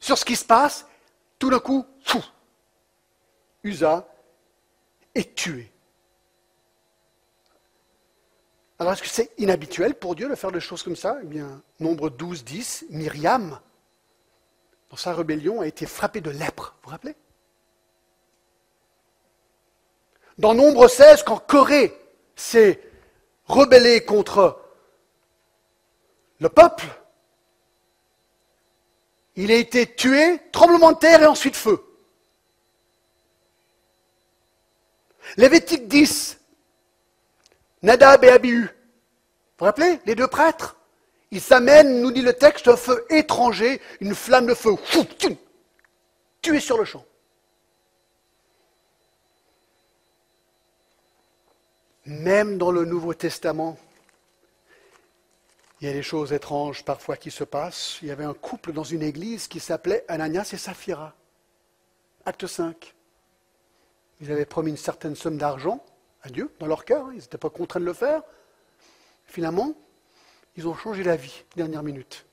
[0.00, 0.86] sur ce qui se passe.
[1.38, 2.24] Tout d'un coup, fou,
[3.62, 4.08] Usa
[5.14, 5.70] est tué.
[8.78, 11.18] Alors est-ce que c'est inhabituel pour Dieu de faire des choses comme ça?
[11.22, 13.58] Eh bien, nombre 12, 10, Myriam,
[14.90, 16.74] dans sa rébellion, a été frappée de lèpre.
[16.76, 17.16] Vous vous rappelez?
[20.36, 21.98] Dans nombre 16, quand Corée
[22.34, 22.82] s'est
[23.46, 24.60] rebellé contre
[26.40, 26.84] le peuple,
[29.36, 31.82] il a été tué, tremblement de terre et ensuite feu.
[35.38, 36.35] Lévitique 10,
[37.86, 38.62] Nadab et Abihu.
[38.62, 38.68] Vous
[39.60, 40.76] vous rappelez Les deux prêtres
[41.30, 44.72] Ils s'amènent, nous dit le texte, un feu étranger, une flamme de feu,
[46.42, 47.04] tués sur le champ.
[52.06, 53.78] Même dans le Nouveau Testament,
[55.80, 57.98] il y a des choses étranges parfois qui se passent.
[58.02, 61.14] Il y avait un couple dans une église qui s'appelait Ananias et Saphira.
[62.24, 62.94] Acte 5.
[64.20, 65.84] Ils avaient promis une certaine somme d'argent
[66.32, 67.12] Dieu dans leur cœur.
[67.12, 68.22] Ils n'étaient pas contraints de le faire.
[69.26, 69.74] Finalement,
[70.56, 72.26] ils ont changé la vie, dernière minute.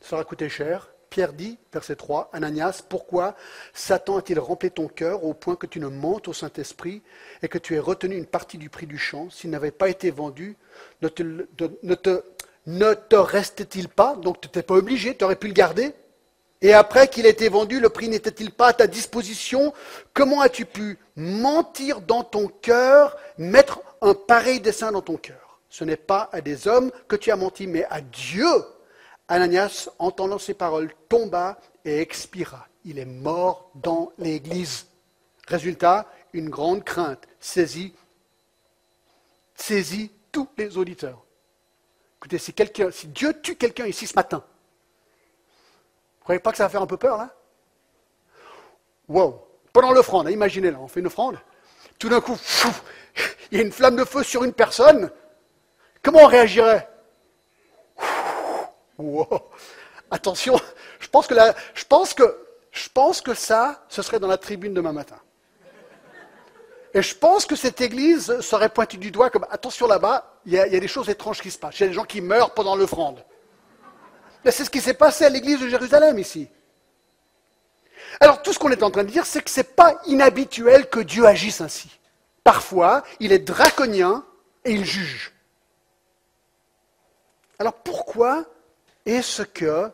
[0.00, 0.90] Ça leur a coûté cher.
[1.10, 3.36] Pierre dit, verset 3, Ananias, pourquoi
[3.72, 7.02] Satan a-t-il rempli ton cœur au point que tu ne mentes au Saint-Esprit
[7.40, 10.10] et que tu aies retenu une partie du prix du champ S'il n'avait pas été
[10.10, 10.56] vendu,
[11.02, 12.24] ne te, ne te,
[12.66, 14.16] ne te restait-il pas?
[14.16, 15.94] Donc tu n'étais pas obligé, tu aurais pu le garder.
[16.64, 19.74] Et après qu'il ait été vendu, le prix n'était-il pas à ta disposition?
[20.14, 25.60] Comment as-tu pu mentir dans ton cœur, mettre un pareil dessein dans ton cœur?
[25.68, 28.48] Ce n'est pas à des hommes que tu as menti, mais à Dieu
[29.28, 32.66] Ananias, entendant ces paroles, tomba et expira.
[32.86, 34.86] Il est mort dans l'église.
[35.46, 37.94] Résultat, une grande crainte saisit,
[39.54, 41.22] saisit tous les auditeurs.
[42.16, 42.54] Écoutez, si,
[42.92, 44.42] si Dieu tue quelqu'un ici ce matin,
[46.24, 47.28] vous croyez pas que ça va faire un peu peur là?
[49.08, 51.38] Wow Pendant l'offrande, imaginez là, on fait une offrande,
[51.98, 52.38] tout d'un coup,
[53.50, 55.10] il y a une flamme de feu sur une personne,
[56.02, 56.88] comment on réagirait?
[60.10, 60.58] Attention,
[60.98, 61.34] je pense, que
[61.74, 62.38] je, pense que,
[62.70, 65.18] je pense que ça, ce serait dans la tribune demain matin.
[66.94, 70.58] Et je pense que cette église serait pointée du doigt comme attention là-bas, il y,
[70.58, 71.78] a, des choses étranges qui se passent.
[71.80, 73.22] Il y a des gens qui meurent pendant l'offrande.
[74.50, 76.48] C'est ce qui s'est passé à l'église de Jérusalem ici.
[78.20, 80.88] Alors tout ce qu'on est en train de dire, c'est que ce n'est pas inhabituel
[80.88, 81.98] que Dieu agisse ainsi.
[82.44, 84.24] Parfois, il est draconien
[84.64, 85.32] et il juge.
[87.58, 88.44] Alors pourquoi
[89.06, 89.90] est-ce que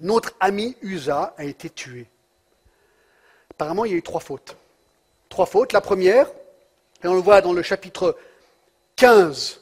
[0.00, 2.06] notre ami Usa a été tué?
[3.52, 4.56] Apparemment, il y a eu trois fautes.
[5.28, 5.72] Trois fautes.
[5.72, 6.28] La première,
[7.02, 8.16] et on le voit dans le chapitre
[8.96, 9.59] 15,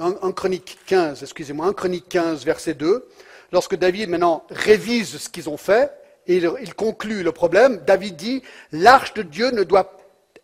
[0.00, 3.08] en, Chronique 15, excusez-moi, en Chronique 15, verset 2,
[3.52, 5.92] lorsque David maintenant révise ce qu'ils ont fait,
[6.26, 9.96] et il, il conclut le problème, David dit, l'arche de Dieu ne doit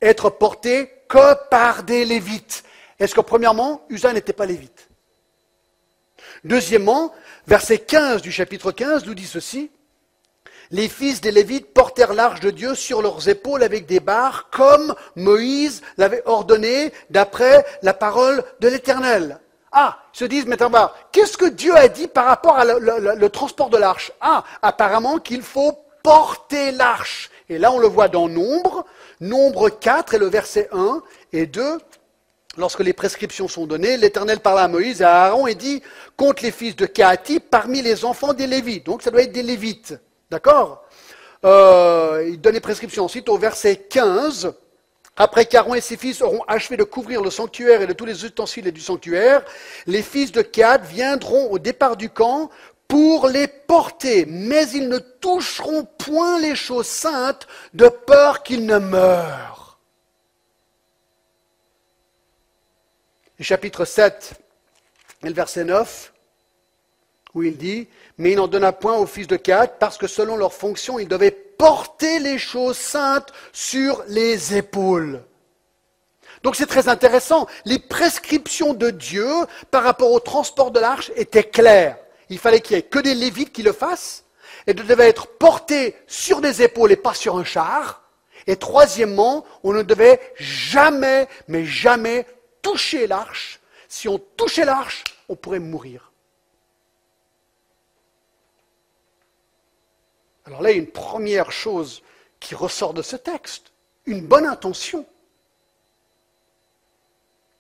[0.03, 2.65] être portée que par des Lévites.
[2.99, 4.89] Est-ce que premièrement, Usa n'était pas Lévite?
[6.45, 7.13] Deuxièmement,
[7.47, 9.71] verset 15 du chapitre 15 nous dit ceci,
[10.71, 14.95] les fils des Lévites portèrent l'arche de Dieu sur leurs épaules avec des barres, comme
[15.15, 19.39] Moïse l'avait ordonné d'après la parole de l'Éternel.
[19.73, 20.57] Ah, ils se disent, mais
[21.13, 25.43] qu'est-ce que Dieu a dit par rapport au le, transport de l'arche Ah, apparemment qu'il
[25.43, 27.31] faut porter l'arche.
[27.49, 28.87] Et là, on le voit dans Nombre,
[29.21, 31.03] Nombre 4 et le verset 1
[31.33, 31.79] et 2.
[32.59, 35.83] Lorsque les prescriptions sont données, l'Éternel parla à Moïse et à Aaron et dit,
[36.17, 38.87] compte les fils de Kahati parmi les enfants des Lévites.
[38.87, 39.95] Donc ça doit être des Lévites.
[40.31, 40.85] D'accord?
[41.45, 43.05] Euh, Il donne les prescriptions.
[43.05, 44.55] Ensuite, au verset 15,
[45.17, 48.25] après qu'Aaron et ses fils auront achevé de couvrir le sanctuaire et de tous les
[48.25, 49.43] ustensiles du sanctuaire,
[49.87, 52.51] les fils de Kehat viendront au départ du camp
[52.87, 58.79] pour les porter, mais ils ne toucheront point les choses saintes de peur qu'ils ne
[58.79, 59.79] meurent.
[63.41, 64.35] Chapitre 7
[65.25, 66.13] et le verset 9,
[67.35, 70.37] où il dit, mais il n'en donna point aux fils de Kehat parce que selon
[70.37, 75.23] leur fonction, ils devaient porter les choses saintes sur les épaules.
[76.43, 77.47] Donc c'est très intéressant.
[77.65, 79.29] Les prescriptions de Dieu
[79.71, 81.99] par rapport au transport de l'arche étaient claires.
[82.29, 84.25] Il fallait qu'il n'y ait que des lévites qui le fassent,
[84.67, 88.03] et de devait être porté sur des épaules et pas sur un char.
[88.47, 92.27] Et troisièmement, on ne devait jamais, mais jamais
[92.63, 93.61] toucher l'arche.
[93.89, 96.13] Si on touchait l'arche, on pourrait mourir.
[100.47, 102.03] Alors là, une première chose
[102.39, 103.73] qui ressort de ce texte,
[104.07, 105.05] une bonne intention.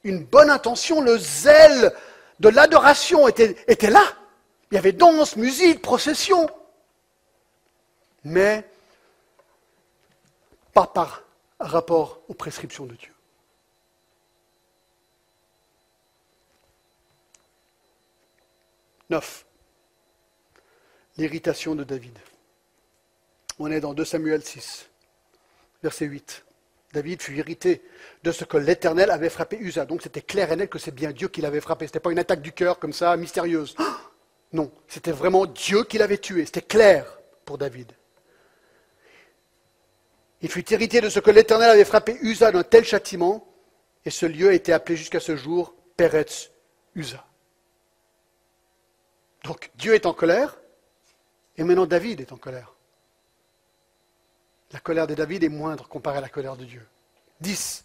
[0.04, 1.92] Une bonne intention, le zèle
[2.38, 4.04] de l'adoration était, était là.
[4.70, 6.48] Il y avait danse, musique, procession.
[8.22, 8.64] Mais
[10.72, 11.24] pas par
[11.58, 13.12] rapport aux prescriptions de Dieu.
[19.10, 19.44] Neuf.
[21.16, 22.18] L'irritation de David.
[23.58, 24.88] On est dans 2 Samuel 6,
[25.82, 26.44] verset 8.
[26.92, 27.82] David fut irrité
[28.22, 29.84] de ce que l'Éternel avait frappé Usa.
[29.84, 31.86] Donc c'était clair et net que c'est bien Dieu qui l'avait frappé.
[31.86, 33.74] Ce n'était pas une attaque du cœur comme ça, mystérieuse.
[34.52, 36.46] Non, c'était vraiment Dieu qui l'avait tué.
[36.46, 37.92] C'était clair pour David.
[40.40, 43.52] Il fut irrité de ce que l'Éternel avait frappé Usa d'un tel châtiment,
[44.04, 46.52] et ce lieu a été appelé jusqu'à ce jour Peretz
[46.94, 47.26] Usa.
[49.42, 50.56] Donc Dieu est en colère,
[51.56, 52.75] et maintenant David est en colère.
[54.72, 56.86] La colère de David est moindre comparée à la colère de Dieu.
[57.40, 57.84] 10.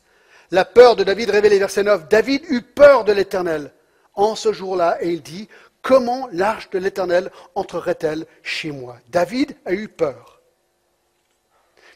[0.52, 2.10] La peur de David révélée, verset 9.
[2.10, 3.74] David eut peur de l'Éternel
[4.15, 5.48] en ce jour-là et il dit,
[5.82, 8.98] comment l'arche de l'Éternel entrerait-elle chez moi?
[9.10, 10.41] David a eu peur.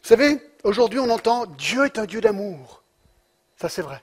[0.01, 2.83] Vous savez, aujourd'hui on entend Dieu est un Dieu d'amour.
[3.59, 4.01] Ça c'est vrai.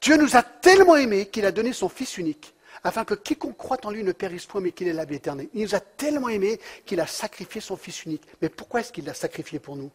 [0.00, 2.53] Dieu nous a tellement aimés qu'il a donné son Fils unique
[2.84, 5.48] afin que quiconque croit en lui ne périsse point, mais qu'il ait la vie éternelle.
[5.54, 8.22] Il nous a tellement aimés qu'il a sacrifié son Fils unique.
[8.42, 9.90] Mais pourquoi est-ce qu'il l'a sacrifié pour nous?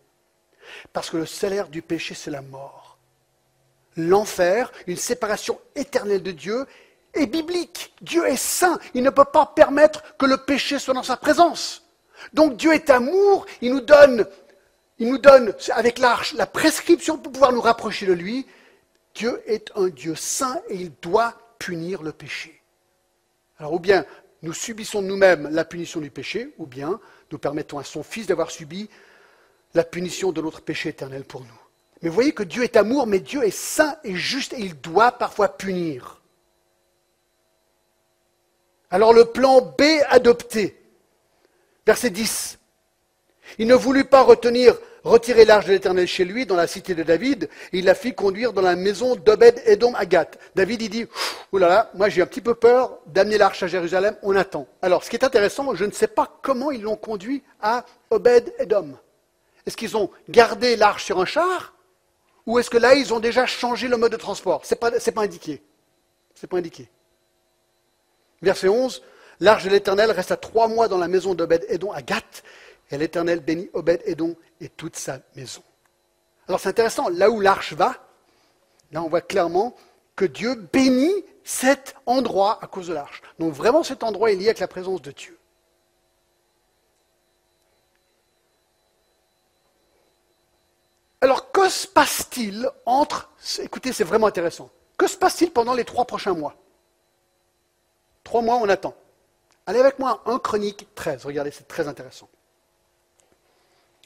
[0.92, 2.98] Parce que le salaire du péché, c'est la mort.
[3.96, 6.66] L'enfer, une séparation éternelle de Dieu,
[7.14, 7.94] est biblique.
[8.02, 8.80] Dieu est saint.
[8.94, 11.86] Il ne peut pas permettre que le péché soit dans sa présence.
[12.34, 13.46] Donc Dieu est amour.
[13.62, 14.26] Il nous donne,
[14.98, 18.48] il nous donne avec l'arche la prescription pour pouvoir nous rapprocher de lui.
[19.14, 22.59] Dieu est un Dieu saint et il doit punir le péché.
[23.60, 24.06] Alors, ou bien
[24.42, 27.00] nous subissons nous-mêmes la punition du péché, ou bien
[27.32, 28.90] nous permettons à son Fils d'avoir subi
[29.74, 31.62] la punition de notre péché éternel pour nous.
[32.02, 35.12] Mais voyez que Dieu est amour, mais Dieu est saint et juste et il doit
[35.12, 36.22] parfois punir.
[38.90, 40.82] Alors le plan B adopté,
[41.86, 42.58] verset 10.
[43.58, 47.04] Il ne voulut pas retenir retirer l'arche de l'Éternel chez lui, dans la cité de
[47.04, 50.32] David, et il la fit conduire dans la maison d'Obed Edom Agat.
[50.56, 51.08] David, dit,
[51.52, 54.68] oulala, là là, moi j'ai un petit peu peur d'amener l'arche à Jérusalem, on attend.
[54.82, 58.54] Alors, ce qui est intéressant, je ne sais pas comment ils l'ont conduit à Obed
[58.60, 58.98] Edom.
[59.66, 61.74] Est-ce qu'ils ont gardé l'arche sur un char
[62.46, 64.66] Ou est-ce que là, ils ont déjà changé le mode de transport?
[64.66, 65.62] Ce n'est pas, pas indiqué.
[66.36, 66.90] C'est pas indiqué.
[68.42, 69.04] Verset 11,
[69.40, 72.02] l'arche de l'Éternel resta trois mois dans la maison d'Obed Edom à
[72.92, 75.62] Et l'Éternel bénit Obed Edom et toute sa maison.
[76.48, 77.96] Alors c'est intéressant, là où l'arche va,
[78.92, 79.76] là on voit clairement
[80.16, 81.14] que Dieu bénit
[81.44, 83.22] cet endroit à cause de l'arche.
[83.38, 85.40] Donc vraiment cet endroit est lié avec la présence de Dieu.
[91.22, 93.30] Alors que se passe-t-il entre...
[93.60, 94.70] Écoutez, c'est vraiment intéressant.
[94.98, 96.56] Que se passe-t-il pendant les trois prochains mois?
[98.24, 98.94] Trois mois, on attend.
[99.66, 101.26] Allez avec moi 1 Chronique 13.
[101.26, 102.30] Regardez, c'est très intéressant.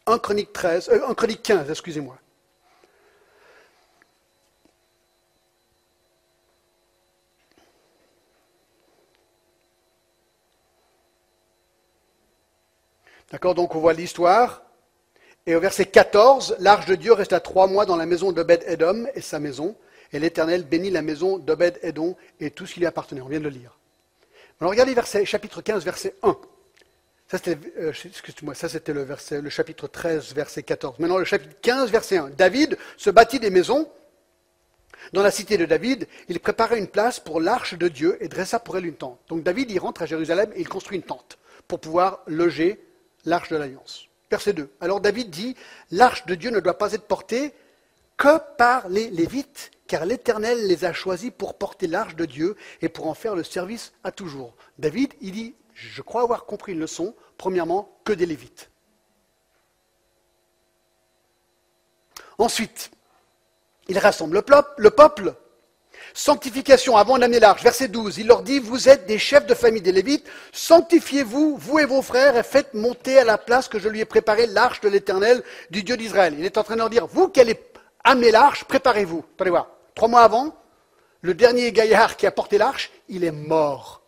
[0.06, 2.18] 1 Chronique 13, euh, Chronique 15, excusez-moi.
[13.32, 14.62] D'accord, donc on voit l'histoire.
[15.46, 19.22] Et au verset 14, l'arche de Dieu resta trois mois dans la maison d'Obed-Edom et
[19.22, 19.76] sa maison.
[20.12, 23.22] Et l'Éternel bénit la maison d'Obed-Edom et tout ce qui lui appartenait.
[23.22, 23.80] On vient de le lire.
[24.60, 26.38] Alors regardez verset, chapitre 15, verset 1.
[27.28, 27.94] Ça c'était, euh,
[28.44, 31.00] moi ça c'était le, chapitre 13, verset 14.
[31.00, 32.30] Maintenant le chapitre 15, verset 1.
[32.32, 33.90] David se bâtit des maisons
[35.14, 36.08] dans la cité de David.
[36.28, 39.20] Il prépara une place pour l'arche de Dieu et dressa pour elle une tente.
[39.30, 42.80] Donc David y rentre à Jérusalem et il construit une tente pour pouvoir loger
[43.26, 44.08] l'arche de l'alliance.
[44.30, 44.70] Verset 2.
[44.82, 45.56] Alors David dit,
[45.92, 47.54] l'arche de Dieu ne doit pas être portée
[48.18, 52.90] que par les Lévites, car l'Éternel les a choisis pour porter l'arche de Dieu et
[52.90, 54.56] pour en faire le service à toujours.
[54.78, 58.70] David, il dit, je crois avoir compris une leçon, premièrement, que des Lévites.
[62.38, 62.92] Ensuite,
[63.88, 64.44] il rassemble
[64.78, 65.36] le peuple,
[66.14, 67.64] Sanctification avant d'amener l'arche.
[67.64, 71.80] Verset 12, il leur dit, vous êtes des chefs de famille des Lévites, sanctifiez-vous, vous
[71.80, 74.82] et vos frères, et faites monter à la place que je lui ai préparée l'arche
[74.82, 76.36] de l'Éternel, du Dieu d'Israël.
[76.38, 77.60] Il est en train de leur dire, vous qui allez
[78.04, 79.26] amener l'arche, préparez-vous.
[79.40, 80.56] Voir, trois mois avant,
[81.22, 84.03] le dernier gaillard qui a porté l'arche, il est mort.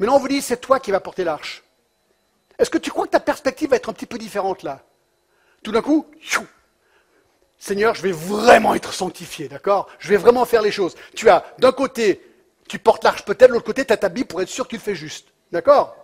[0.00, 1.62] Maintenant, on vous dit, c'est toi qui vas porter l'arche.
[2.58, 4.82] Est-ce que tu crois que ta perspective va être un petit peu différente là?
[5.62, 6.06] Tout d'un coup,
[7.58, 9.88] Seigneur, je vais vraiment être sanctifié, d'accord?
[9.98, 10.96] Je vais vraiment faire les choses.
[11.14, 12.22] Tu as, d'un côté,
[12.66, 14.76] tu portes l'arche peut-être, de l'autre côté, tu as ta pour être sûr que tu
[14.76, 15.28] le fais juste.
[15.52, 15.94] D'accord?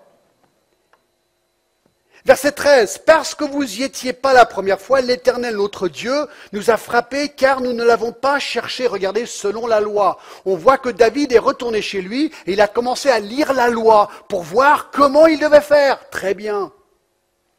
[2.27, 6.73] Verset 13, parce que vous y étiez pas la première fois, l'Éternel notre Dieu nous
[6.73, 10.19] a frappés car nous ne l'avons pas cherché, regardez, selon la loi.
[10.45, 13.69] On voit que David est retourné chez lui et il a commencé à lire la
[13.69, 16.11] loi pour voir comment il devait faire.
[16.11, 16.73] Très bien.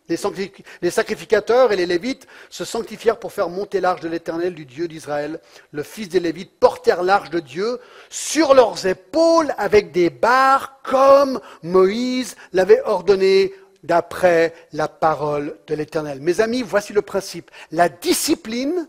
[0.09, 4.89] Les sacrificateurs et les Lévites se sanctifièrent pour faire monter l'arche de l'Éternel du Dieu
[4.89, 5.39] d'Israël.
[5.71, 11.39] Le fils des Lévites portèrent l'arche de Dieu sur leurs épaules avec des barres comme
[11.63, 13.53] Moïse l'avait ordonné
[13.87, 16.19] d'après la parole de l'Éternel.
[16.21, 17.49] Mes amis, voici le principe.
[17.71, 18.87] La discipline,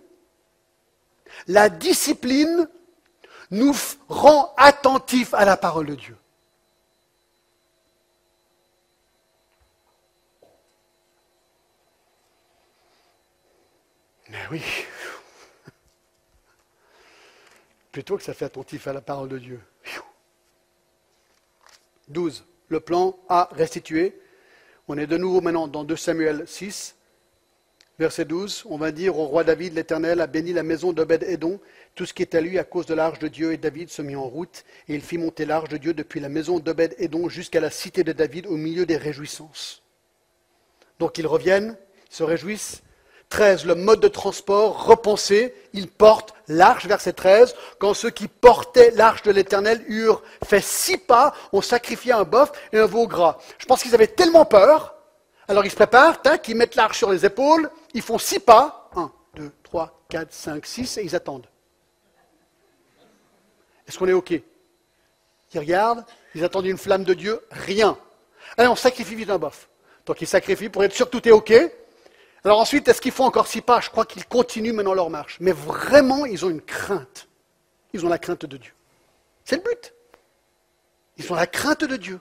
[1.46, 2.68] la discipline
[3.53, 3.74] nous
[4.09, 6.16] rend attentifs à la parole de Dieu.
[14.28, 14.62] Mais oui.
[17.92, 19.61] Plutôt que ça fait attentif à la parole de Dieu.
[22.09, 22.44] 12.
[22.68, 24.20] Le plan A restitué.
[24.91, 26.97] On est de nouveau maintenant dans 2 Samuel 6,
[27.99, 28.64] verset 12.
[28.70, 31.61] On va dire au roi David, l'Éternel a béni la maison d'Obed-Édon,
[31.95, 33.53] tout ce qui est à lui à cause de l'arche de Dieu.
[33.53, 36.30] Et David se mit en route, et il fit monter l'arche de Dieu depuis la
[36.30, 39.82] maison d'Obed-Édon jusqu'à la cité de David au milieu des réjouissances.
[40.99, 41.76] Donc ils reviennent,
[42.11, 42.82] ils se réjouissent,
[43.29, 48.91] 13, le mode de transport repensé, ils portent l'arche, verset 13, quand ceux qui portaient
[48.93, 53.39] l'arche de l'Éternel eurent fait six pas, ont sacrifié un bœuf et un veau gras.
[53.59, 54.95] Je pense qu'ils avaient tellement peur,
[55.47, 59.12] alors ils se préparent, ils mettent l'arche sur les épaules, ils font six pas, 1,
[59.35, 61.47] 2, 3, 4, 5, 6, et ils attendent.
[63.87, 64.31] Est-ce qu'on est OK?
[64.31, 66.05] Ils regardent,
[66.35, 67.97] ils attendent une flamme de Dieu, rien.
[68.57, 69.68] Allez, on sacrifie vite un bœuf.
[70.07, 71.53] Donc ils sacrifient pour être sûr que tout est OK.
[72.45, 73.80] Alors ensuite, est-ce qu'ils font encore six pas?
[73.80, 75.39] Je crois qu'ils continuent maintenant leur marche.
[75.41, 77.28] Mais vraiment, ils ont une crainte.
[77.93, 78.72] Ils ont la crainte de Dieu.
[79.45, 79.95] C'est le but.
[81.16, 82.20] Ils ont la crainte de Dieu.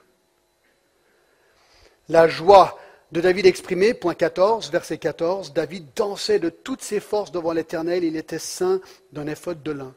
[2.08, 2.78] La joie
[3.12, 8.04] de David exprimée, point 14, verset 14, David dansait de toutes ses forces devant l'Éternel,
[8.04, 8.80] il était saint
[9.12, 9.94] d'un éphode de lin.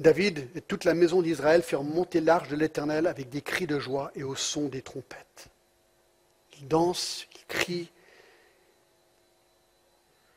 [0.00, 3.78] David et toute la maison d'Israël firent monter l'arche de l'Éternel avec des cris de
[3.78, 5.46] joie et au son des trompettes.
[6.64, 7.90] Il danse, il crie.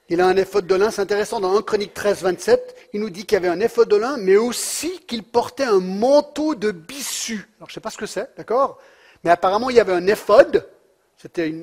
[0.10, 3.10] Il a un éphode de lin, c'est intéressant, dans 1 Chronique 13, 27, il nous
[3.10, 6.72] dit qu'il y avait un éphode de lin, mais aussi qu'il portait un manteau de
[6.72, 7.48] bissu.
[7.58, 8.78] Alors je ne sais pas ce que c'est, d'accord?
[9.24, 10.68] Mais apparemment il y avait un éphode,
[11.16, 11.56] c'était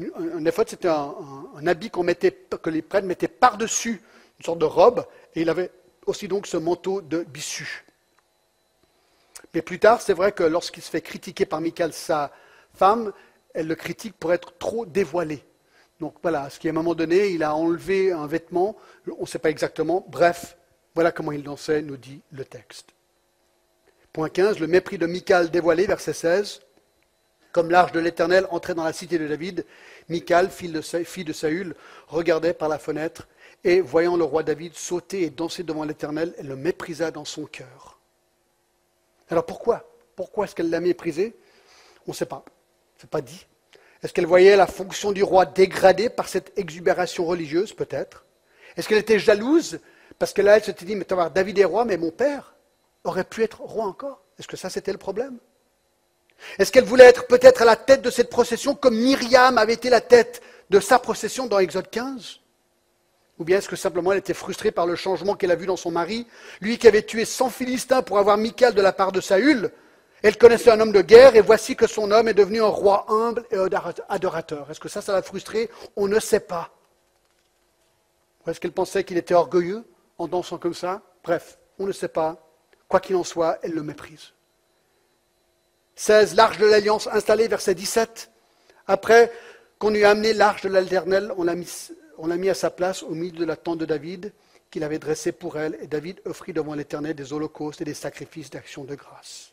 [0.00, 1.14] un éphode, c'était un,
[1.64, 4.02] habit que les prêtres mettaient par-dessus,
[4.40, 5.06] une sorte de robe,
[5.36, 5.70] et il avait
[6.06, 7.84] aussi donc ce manteau de bissu.
[9.54, 12.32] Mais plus tard, c'est vrai que lorsqu'il se fait critiquer par Michael, sa
[12.74, 13.12] femme,
[13.58, 15.42] elle le critique pour être trop dévoilé.
[15.98, 18.76] Donc voilà, ce qui à un moment donné, il a enlevé un vêtement,
[19.08, 20.56] on ne sait pas exactement, bref,
[20.94, 22.90] voilà comment il dansait, nous dit le texte.
[24.12, 26.60] Point 15, le mépris de Michal dévoilé, verset 16.
[27.50, 29.66] Comme l'arche de l'Éternel entrait dans la cité de David,
[30.08, 30.70] Michal, fille
[31.24, 31.74] de Saül,
[32.06, 33.26] regardait par la fenêtre
[33.64, 37.44] et, voyant le roi David sauter et danser devant l'Éternel, elle le méprisa dans son
[37.46, 37.98] cœur.
[39.28, 39.90] Alors pourquoi?
[40.14, 41.36] Pourquoi est-ce qu'elle l'a méprisé?
[42.06, 42.44] On ne sait pas.
[42.98, 43.46] Ce n'est pas dit.
[44.02, 48.24] Est-ce qu'elle voyait la fonction du roi dégradée par cette exubération religieuse Peut-être?
[48.76, 49.80] Est-ce qu'elle était jalouse
[50.18, 52.54] Parce que là, elle s'était dit, mais David est roi, mais mon père
[53.04, 54.22] aurait pu être roi encore?
[54.38, 55.38] Est-ce que ça, c'était le problème?
[56.58, 59.90] Est-ce qu'elle voulait être peut-être à la tête de cette procession comme Myriam avait été
[59.90, 60.40] la tête
[60.70, 62.40] de sa procession dans Exode 15
[63.38, 65.76] Ou bien est-ce que simplement elle était frustrée par le changement qu'elle a vu dans
[65.76, 66.28] son mari?
[66.60, 69.72] Lui qui avait tué 100 Philistins pour avoir Michal de la part de Saül,
[70.22, 73.06] elle connaissait un homme de guerre et voici que son homme est devenu un roi
[73.08, 73.56] humble et
[74.08, 74.70] adorateur.
[74.70, 75.70] Est-ce que ça, ça l'a frustré?
[75.96, 76.70] On ne sait pas.
[78.44, 79.84] Ou est-ce qu'elle pensait qu'il était orgueilleux
[80.18, 81.02] en dansant comme ça?
[81.22, 82.36] Bref, on ne sait pas.
[82.88, 84.32] Quoi qu'il en soit, elle le méprise.
[85.94, 86.34] 16.
[86.34, 88.30] L'arche de l'Alliance installée, verset 17.
[88.86, 89.30] Après
[89.78, 91.68] qu'on eut amené l'arche de l'Éternel, on l'a mis,
[92.18, 94.32] mis, à sa place au milieu de la tente de David
[94.70, 98.50] qu'il avait dressée pour elle, et David offrit devant l'Éternel des holocaustes et des sacrifices
[98.50, 99.52] d'action de grâce.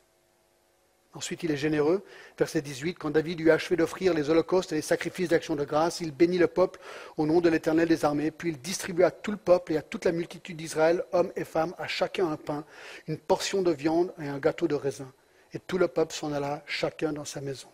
[1.16, 2.04] Ensuite, il est généreux.
[2.38, 6.02] Verset 18, quand David eut achevé d'offrir les holocaustes et les sacrifices d'action de grâce,
[6.02, 6.80] il bénit le peuple
[7.16, 9.82] au nom de l'Éternel des armées, puis il distribua à tout le peuple et à
[9.82, 12.66] toute la multitude d'Israël, hommes et femmes, à chacun un pain,
[13.08, 15.12] une portion de viande et un gâteau de raisin.
[15.54, 17.70] Et tout le peuple s'en alla, chacun dans sa maison.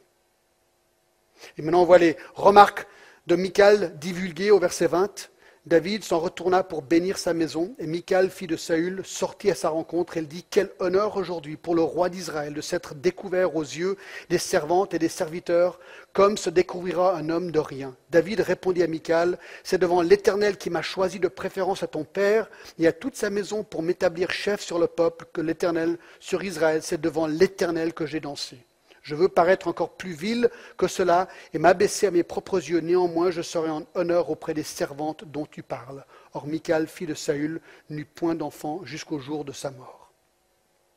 [1.58, 2.86] Et maintenant, on voit les remarques
[3.26, 5.31] de Michal divulguées au verset 20.
[5.68, 9.70] David s'en retourna pour bénir sa maison, et Michal, fille de Saül, sortit à sa
[9.70, 10.18] rencontre.
[10.18, 13.96] Elle dit Quel honneur aujourd'hui pour le roi d'Israël de s'être découvert aux yeux
[14.30, 15.80] des servantes et des serviteurs,
[16.14, 17.96] comme se découvrira un homme de rien.
[18.10, 22.50] David répondit à Michal C'est devant l'Éternel qui m'a choisi de préférence à ton père
[22.80, 26.82] et à toute sa maison pour m'établir chef sur le peuple que l'Éternel sur Israël.
[26.82, 28.66] C'est devant l'Éternel que j'ai dansé.
[29.02, 32.80] Je veux paraître encore plus vil que cela et m'abaisser à mes propres yeux.
[32.80, 36.06] Néanmoins, je serai en honneur auprès des servantes dont tu parles.
[36.34, 40.12] Or, Michal, fille de Saül, n'eut point d'enfant jusqu'au jour de sa mort.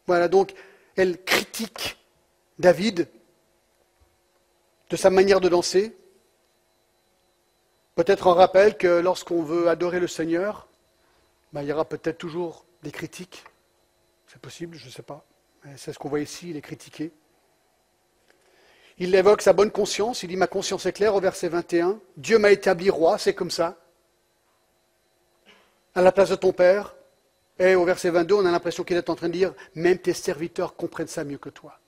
[0.06, 0.52] Voilà donc,
[0.96, 1.98] elle critique
[2.58, 3.08] David
[4.90, 5.96] de sa manière de danser.
[7.94, 10.68] Peut-être en rappel que lorsqu'on veut adorer le Seigneur,
[11.52, 13.44] ben, il y aura peut-être toujours des critiques.
[14.26, 15.24] C'est possible, je ne sais pas.
[15.76, 17.12] C'est ce qu'on voit ici, il est critiqué.
[18.98, 21.98] Il évoque sa bonne conscience, il dit ma conscience est claire au verset 21.
[22.16, 23.76] Dieu m'a établi roi, c'est comme ça.
[25.94, 26.94] À la place de ton père.
[27.58, 30.12] Et au verset 22, on a l'impression qu'il est en train de dire même tes
[30.12, 31.78] serviteurs comprennent ça mieux que toi.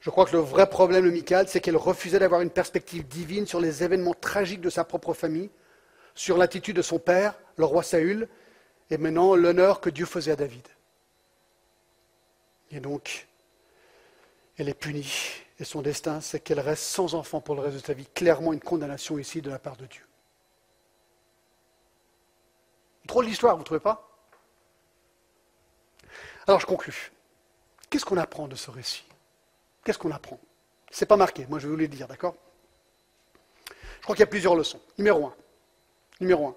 [0.00, 3.46] Je crois que le vrai problème de Michal, c'est qu'elle refusait d'avoir une perspective divine
[3.46, 5.50] sur les événements tragiques de sa propre famille,
[6.14, 8.28] sur l'attitude de son père, le roi Saül,
[8.90, 10.66] et maintenant l'honneur que Dieu faisait à David.
[12.70, 13.26] Et donc,
[14.58, 15.12] elle est punie.
[15.60, 18.06] Et son destin, c'est qu'elle reste sans enfant pour le reste de sa vie.
[18.14, 20.06] Clairement une condamnation ici de la part de Dieu.
[23.06, 24.04] Trop l'histoire, vous ne trouvez pas?
[26.46, 27.12] Alors je conclus.
[27.90, 29.04] Qu'est-ce qu'on apprend de ce récit?
[29.84, 30.38] Qu'est-ce qu'on apprend?
[30.90, 32.34] Ce n'est pas marqué, moi je vais vous le dire, d'accord?
[33.68, 34.80] Je crois qu'il y a plusieurs leçons.
[34.96, 35.34] Numéro un.
[36.20, 36.56] Numéro un.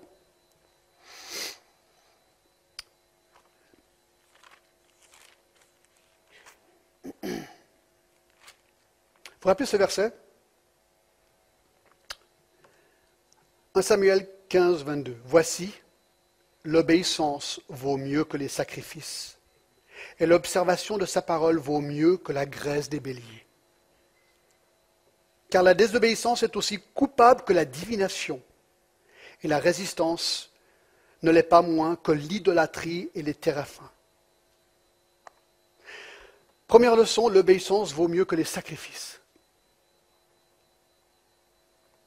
[9.41, 10.13] Vous rappelez ce verset
[13.73, 15.17] 1 Samuel 15, 22.
[15.25, 15.73] Voici,
[16.63, 19.39] l'obéissance vaut mieux que les sacrifices,
[20.19, 23.47] et l'observation de sa parole vaut mieux que la graisse des béliers.
[25.49, 28.43] Car la désobéissance est aussi coupable que la divination,
[29.41, 30.51] et la résistance
[31.23, 33.91] ne l'est pas moins que l'idolâtrie et les téraphins.
[36.67, 39.20] Première leçon, l'obéissance vaut mieux que les sacrifices.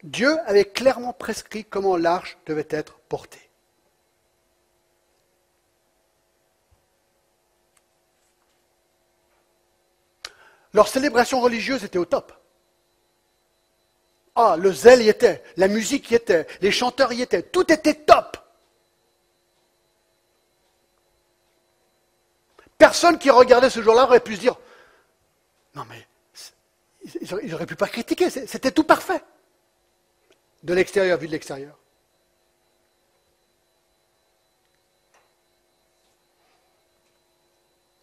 [0.04, 3.50] Dieu avait clairement prescrit comment l'arche devait être portée.
[10.74, 12.34] Leur célébration religieuse était au top.
[14.34, 17.94] Ah, le zèle y était, la musique y était, les chanteurs y étaient, tout était
[17.94, 18.36] top.
[22.76, 24.56] Personne qui regardait ce jour-là aurait pu se dire,
[25.74, 26.06] non mais,
[27.22, 29.22] ils n'auraient pu pas critiquer, c'était tout parfait
[30.64, 31.78] de l'extérieur, vu de l'extérieur.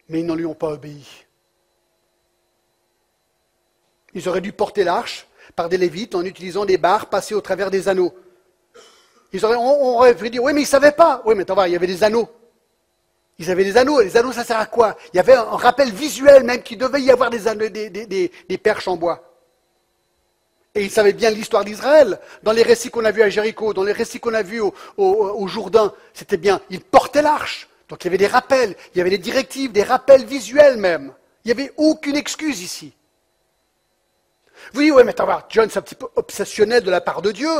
[0.08, 1.08] Mais ils n'en lui ont pas obéi.
[4.14, 7.72] Ils auraient dû porter l'arche par des lévites en utilisant des barres passées au travers
[7.72, 8.14] des anneaux.
[9.34, 11.22] Ils auraient, on, aurait pu dire, oui, mais ils ne savaient pas.
[11.26, 12.30] Oui, mais attends, il y avait des anneaux.
[13.40, 14.02] Ils avaient des anneaux.
[14.02, 14.98] Les anneaux, ça sert à quoi?
[15.14, 18.90] Il y avait un rappel visuel même qu'il devait y avoir des, des, des perches
[18.90, 19.31] en bois.
[20.74, 22.20] Et ils savaient bien l'histoire d'Israël.
[22.44, 24.62] Dans les récits qu'on a vus à Jéricho, dans les récits qu'on a vus
[24.98, 27.68] au, Jourdain, c'était bien, ils portaient l'arche.
[27.90, 31.14] Donc il y avait des rappels, il y avait des directives, des rappels visuels même.
[31.44, 32.94] Il n'y avait aucune excuse ici.
[34.74, 37.32] Vous dites, oui, mais attends, John, c'est un petit peu obsessionnel de la part de
[37.32, 37.52] Dieu.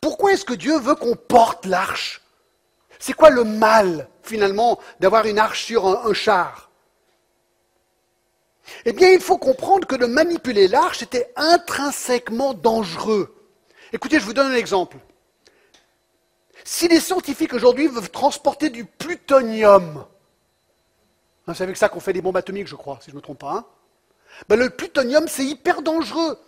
[0.00, 2.20] Pourquoi est-ce que Dieu veut qu'on porte l'arche?
[2.98, 6.65] C'est quoi le mal, finalement, d'avoir une arche sur un char?
[8.84, 13.34] Eh bien, il faut comprendre que de manipuler l'arche était intrinsèquement dangereux.
[13.92, 14.96] Écoutez, je vous donne un exemple.
[16.64, 20.04] Si les scientifiques aujourd'hui veulent transporter du plutonium,
[21.46, 23.22] hein, c'est avec ça qu'on fait des bombes atomiques, je crois, si je ne me
[23.22, 23.64] trompe pas, hein,
[24.48, 26.38] ben, le plutonium, c'est hyper dangereux.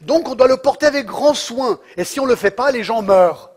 [0.00, 1.80] Donc on doit le porter avec grand soin.
[1.96, 3.50] Et si on ne le fait pas, les gens meurent.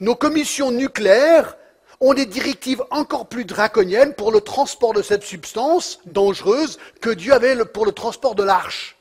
[0.00, 1.56] Nos commissions nucléaires
[2.02, 7.32] ont des directives encore plus draconiennes pour le transport de cette substance dangereuse que Dieu
[7.32, 8.96] avait pour le transport de l'arche.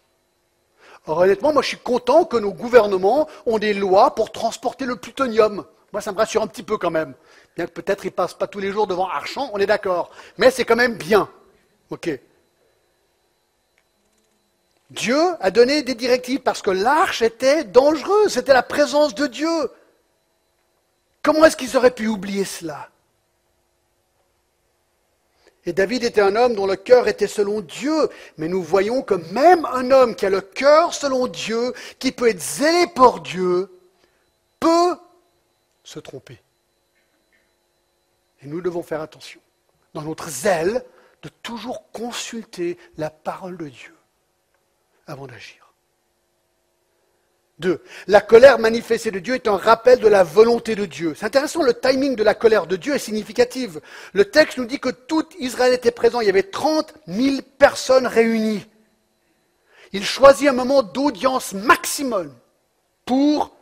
[1.08, 5.66] honnêtement, moi je suis content que nos gouvernements ont des lois pour transporter le plutonium.
[5.92, 7.16] Moi ça me rassure un petit peu quand même.
[7.58, 10.12] Bien que peut-être ils ne passent pas tous les jours devant Archamp, on est d'accord.
[10.38, 11.28] Mais c'est quand même bien.
[11.90, 12.08] Ok.
[14.92, 19.72] Dieu a donné des directives parce que l'arche était dangereuse, c'était la présence de Dieu.
[21.22, 22.90] Comment est-ce qu'ils auraient pu oublier cela?
[25.66, 29.14] Et David était un homme dont le cœur était selon Dieu, mais nous voyons que
[29.14, 33.72] même un homme qui a le cœur selon Dieu, qui peut être zélé pour Dieu,
[34.60, 34.98] peut
[35.84, 36.42] se tromper.
[38.42, 39.40] Et nous devons faire attention,
[39.94, 40.84] dans notre zèle,
[41.22, 43.96] de toujours consulter la parole de Dieu
[45.06, 45.71] avant d'agir.
[47.62, 51.14] Deux, la colère manifestée de Dieu est un rappel de la volonté de Dieu.
[51.16, 53.78] C'est intéressant, le timing de la colère de Dieu est significatif.
[54.14, 56.22] Le texte nous dit que tout Israël était présent.
[56.22, 58.66] Il y avait 30 000 personnes réunies.
[59.94, 62.34] Il choisit un moment d'audience maximum
[63.06, 63.56] pour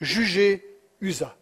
[0.00, 1.34] juger Usa.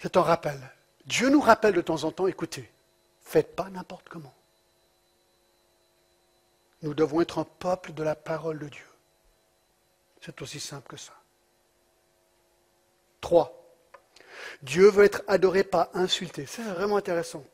[0.00, 0.60] C'est un rappel.
[1.06, 2.70] Dieu nous rappelle de temps en temps, écoutez,
[3.20, 4.37] faites pas n'importe comment.
[6.82, 8.86] Nous devons être un peuple de la parole de Dieu.
[10.20, 11.12] C'est aussi simple que ça.
[13.20, 13.54] Trois.
[14.62, 16.46] Dieu veut être adoré, pas insulté.
[16.46, 17.44] C'est vraiment intéressant.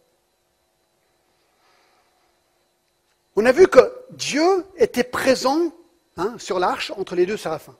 [3.37, 5.73] On a vu que Dieu était présent
[6.17, 7.77] hein, sur l'arche entre les deux séraphins.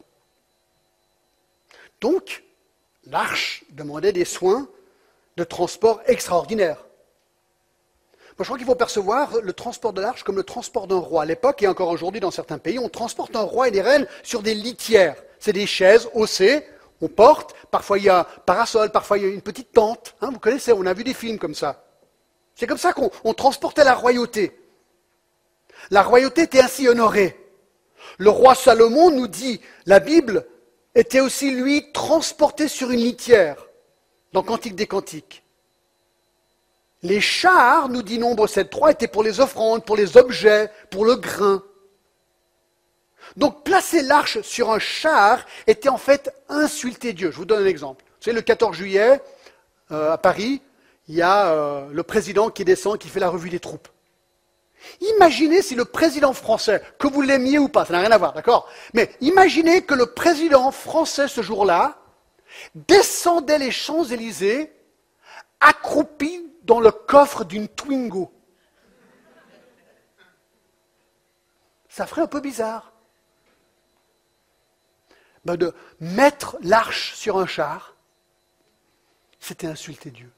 [2.01, 2.45] Donc,
[3.05, 4.69] l'arche demandait des soins
[5.37, 6.85] de transport extraordinaires
[8.39, 11.23] je crois qu'il faut percevoir le transport de l'arche comme le transport d'un roi.
[11.23, 14.09] À l'époque, et encore aujourd'hui dans certains pays, on transporte un roi et des reines
[14.23, 15.17] sur des litières.
[15.39, 16.67] C'est des chaises haussées,
[17.01, 20.17] on porte, parfois il y a un parasol, parfois il y a une petite tente.
[20.21, 21.85] Hein, vous connaissez, on a vu des films comme ça.
[22.57, 24.59] C'est comme ça qu'on transportait la royauté.
[25.91, 27.37] La royauté était ainsi honorée.
[28.19, 30.47] Le roi Salomon nous dit, la Bible
[30.95, 33.67] était aussi, lui, transporté sur une litière,
[34.33, 35.44] dans Cantique des Cantiques.
[37.05, 41.17] Les chars, nous dit Nombre 7.3, étaient pour les offrandes, pour les objets, pour le
[41.17, 41.63] grain.
[43.37, 47.31] Donc placer l'arche sur un char était en fait insulter Dieu.
[47.31, 48.05] Je vous donne un exemple.
[48.07, 49.21] Vous savez, le 14 juillet,
[49.93, 50.63] euh, à Paris,
[51.09, 53.89] il y a euh, le président qui descend, qui fait la revue des troupes.
[55.17, 58.33] Imaginez si le président français, que vous l'aimiez ou pas, ça n'a rien à voir,
[58.33, 58.67] d'accord?
[58.95, 61.99] Mais imaginez que le président français ce jour-là
[62.75, 64.73] descendait les Champs-Élysées
[65.61, 68.33] accroupi dans le coffre d'une Twingo.
[71.89, 72.93] Ça ferait un peu bizarre.
[75.45, 77.95] Ben, de mettre l'arche sur un char,
[79.39, 80.33] c'était insulter Dieu.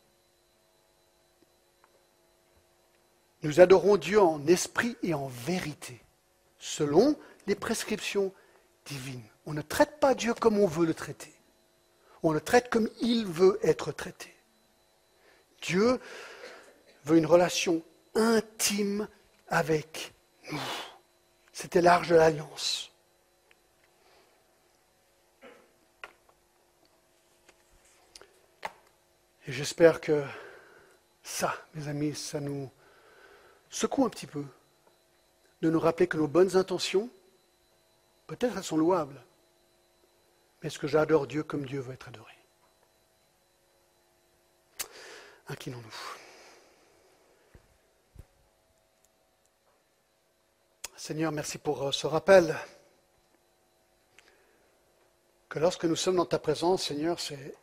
[3.42, 6.02] Nous adorons Dieu en esprit et en vérité,
[6.58, 7.16] selon
[7.46, 8.32] les prescriptions
[8.84, 9.22] divines.
[9.46, 11.32] On ne traite pas Dieu comme on veut le traiter.
[12.24, 14.35] On le traite comme il veut être traité.
[15.66, 16.00] Dieu
[17.04, 17.82] veut une relation
[18.14, 19.08] intime
[19.48, 20.14] avec
[20.50, 20.60] nous.
[21.52, 22.92] C'était l'arche de l'alliance.
[29.48, 30.24] Et j'espère que
[31.22, 32.70] ça, mes amis, ça nous
[33.68, 34.44] secoue un petit peu
[35.62, 37.10] de nous rappeler que nos bonnes intentions,
[38.26, 39.20] peut-être elles sont louables,
[40.62, 42.35] mais est-ce que j'adore Dieu comme Dieu veut être adoré?
[45.48, 46.16] Inclinons-nous.
[50.96, 52.56] Seigneur, merci pour euh, ce rappel.
[55.48, 57.54] Que lorsque nous sommes dans ta présence, Seigneur, c'est...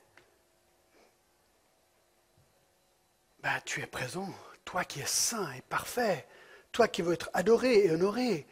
[3.41, 4.29] Ben, tu es présent,
[4.63, 6.25] toi qui es saint et parfait,
[6.71, 8.47] toi qui veux être adoré et honoré,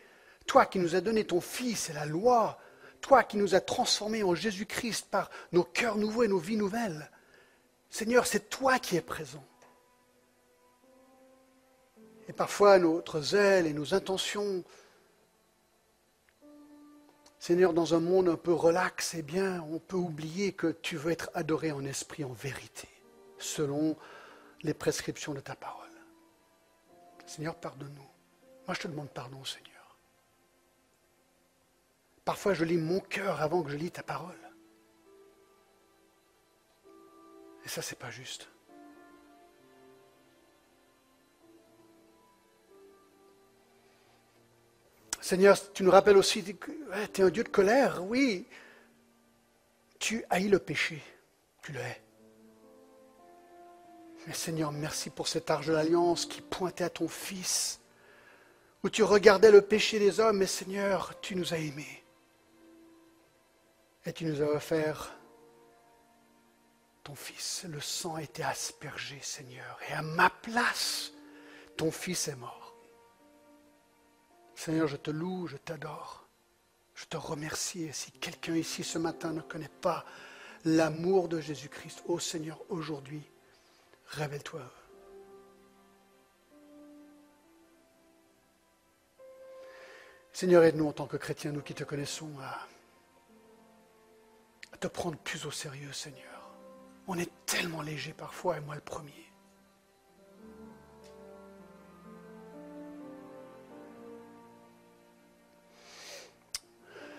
[0.46, 2.60] toi qui nous as donné ton Fils et la loi,
[3.00, 7.10] toi qui nous as transformés en Jésus-Christ par nos cœurs nouveaux et nos vies nouvelles.
[7.92, 9.44] Seigneur, c'est toi qui es présent.
[12.30, 14.64] Et parfois, notre zèle et nos intentions,
[17.38, 21.12] Seigneur, dans un monde un peu relax, eh bien, on peut oublier que tu veux
[21.12, 22.88] être adoré en esprit, en vérité,
[23.38, 23.98] selon
[24.62, 25.90] les prescriptions de ta parole.
[27.26, 28.10] Seigneur, pardonne-nous.
[28.68, 29.98] Moi, je te demande pardon, Seigneur.
[32.24, 34.51] Parfois, je lis mon cœur avant que je lis ta parole.
[37.66, 38.50] Et ça, c'est pas juste.
[45.22, 46.72] Seigneur, tu nous rappelles aussi que
[47.14, 48.48] tu es un Dieu de colère, oui.
[50.00, 51.02] Tu haïs le péché,
[51.62, 52.02] tu le hais.
[54.26, 57.80] Mais Seigneur, merci pour cet arche de l'alliance qui pointait à ton Fils,
[58.84, 62.04] où tu regardais le péché des hommes, mais Seigneur, tu nous as aimés.
[64.06, 65.16] Et tu nous as offert
[67.16, 67.66] Fils.
[67.68, 69.80] Le sang été aspergé, Seigneur.
[69.90, 71.12] Et à ma place,
[71.78, 72.76] ton Fils est mort.
[74.56, 76.28] Seigneur, je te loue, je t'adore.
[76.96, 77.84] Je te remercie.
[77.84, 80.06] Et si quelqu'un ici ce matin ne connaît pas
[80.66, 83.24] l'amour de Jésus-Christ, ô Seigneur, aujourd'hui,
[84.08, 84.62] révèle-toi.
[90.34, 92.68] Seigneur, aide-nous en tant que chrétiens, nous qui te connaissons, à
[94.78, 96.31] te prendre plus au sérieux, Seigneur.
[97.08, 99.32] On est tellement léger parfois, et moi le premier.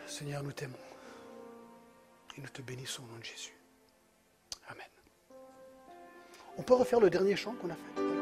[0.07, 0.77] Seigneur, nous t'aimons
[2.37, 3.57] et nous te bénissons au nom de Jésus.
[4.69, 4.87] Amen.
[6.59, 8.22] On peut refaire le dernier chant qu'on a fait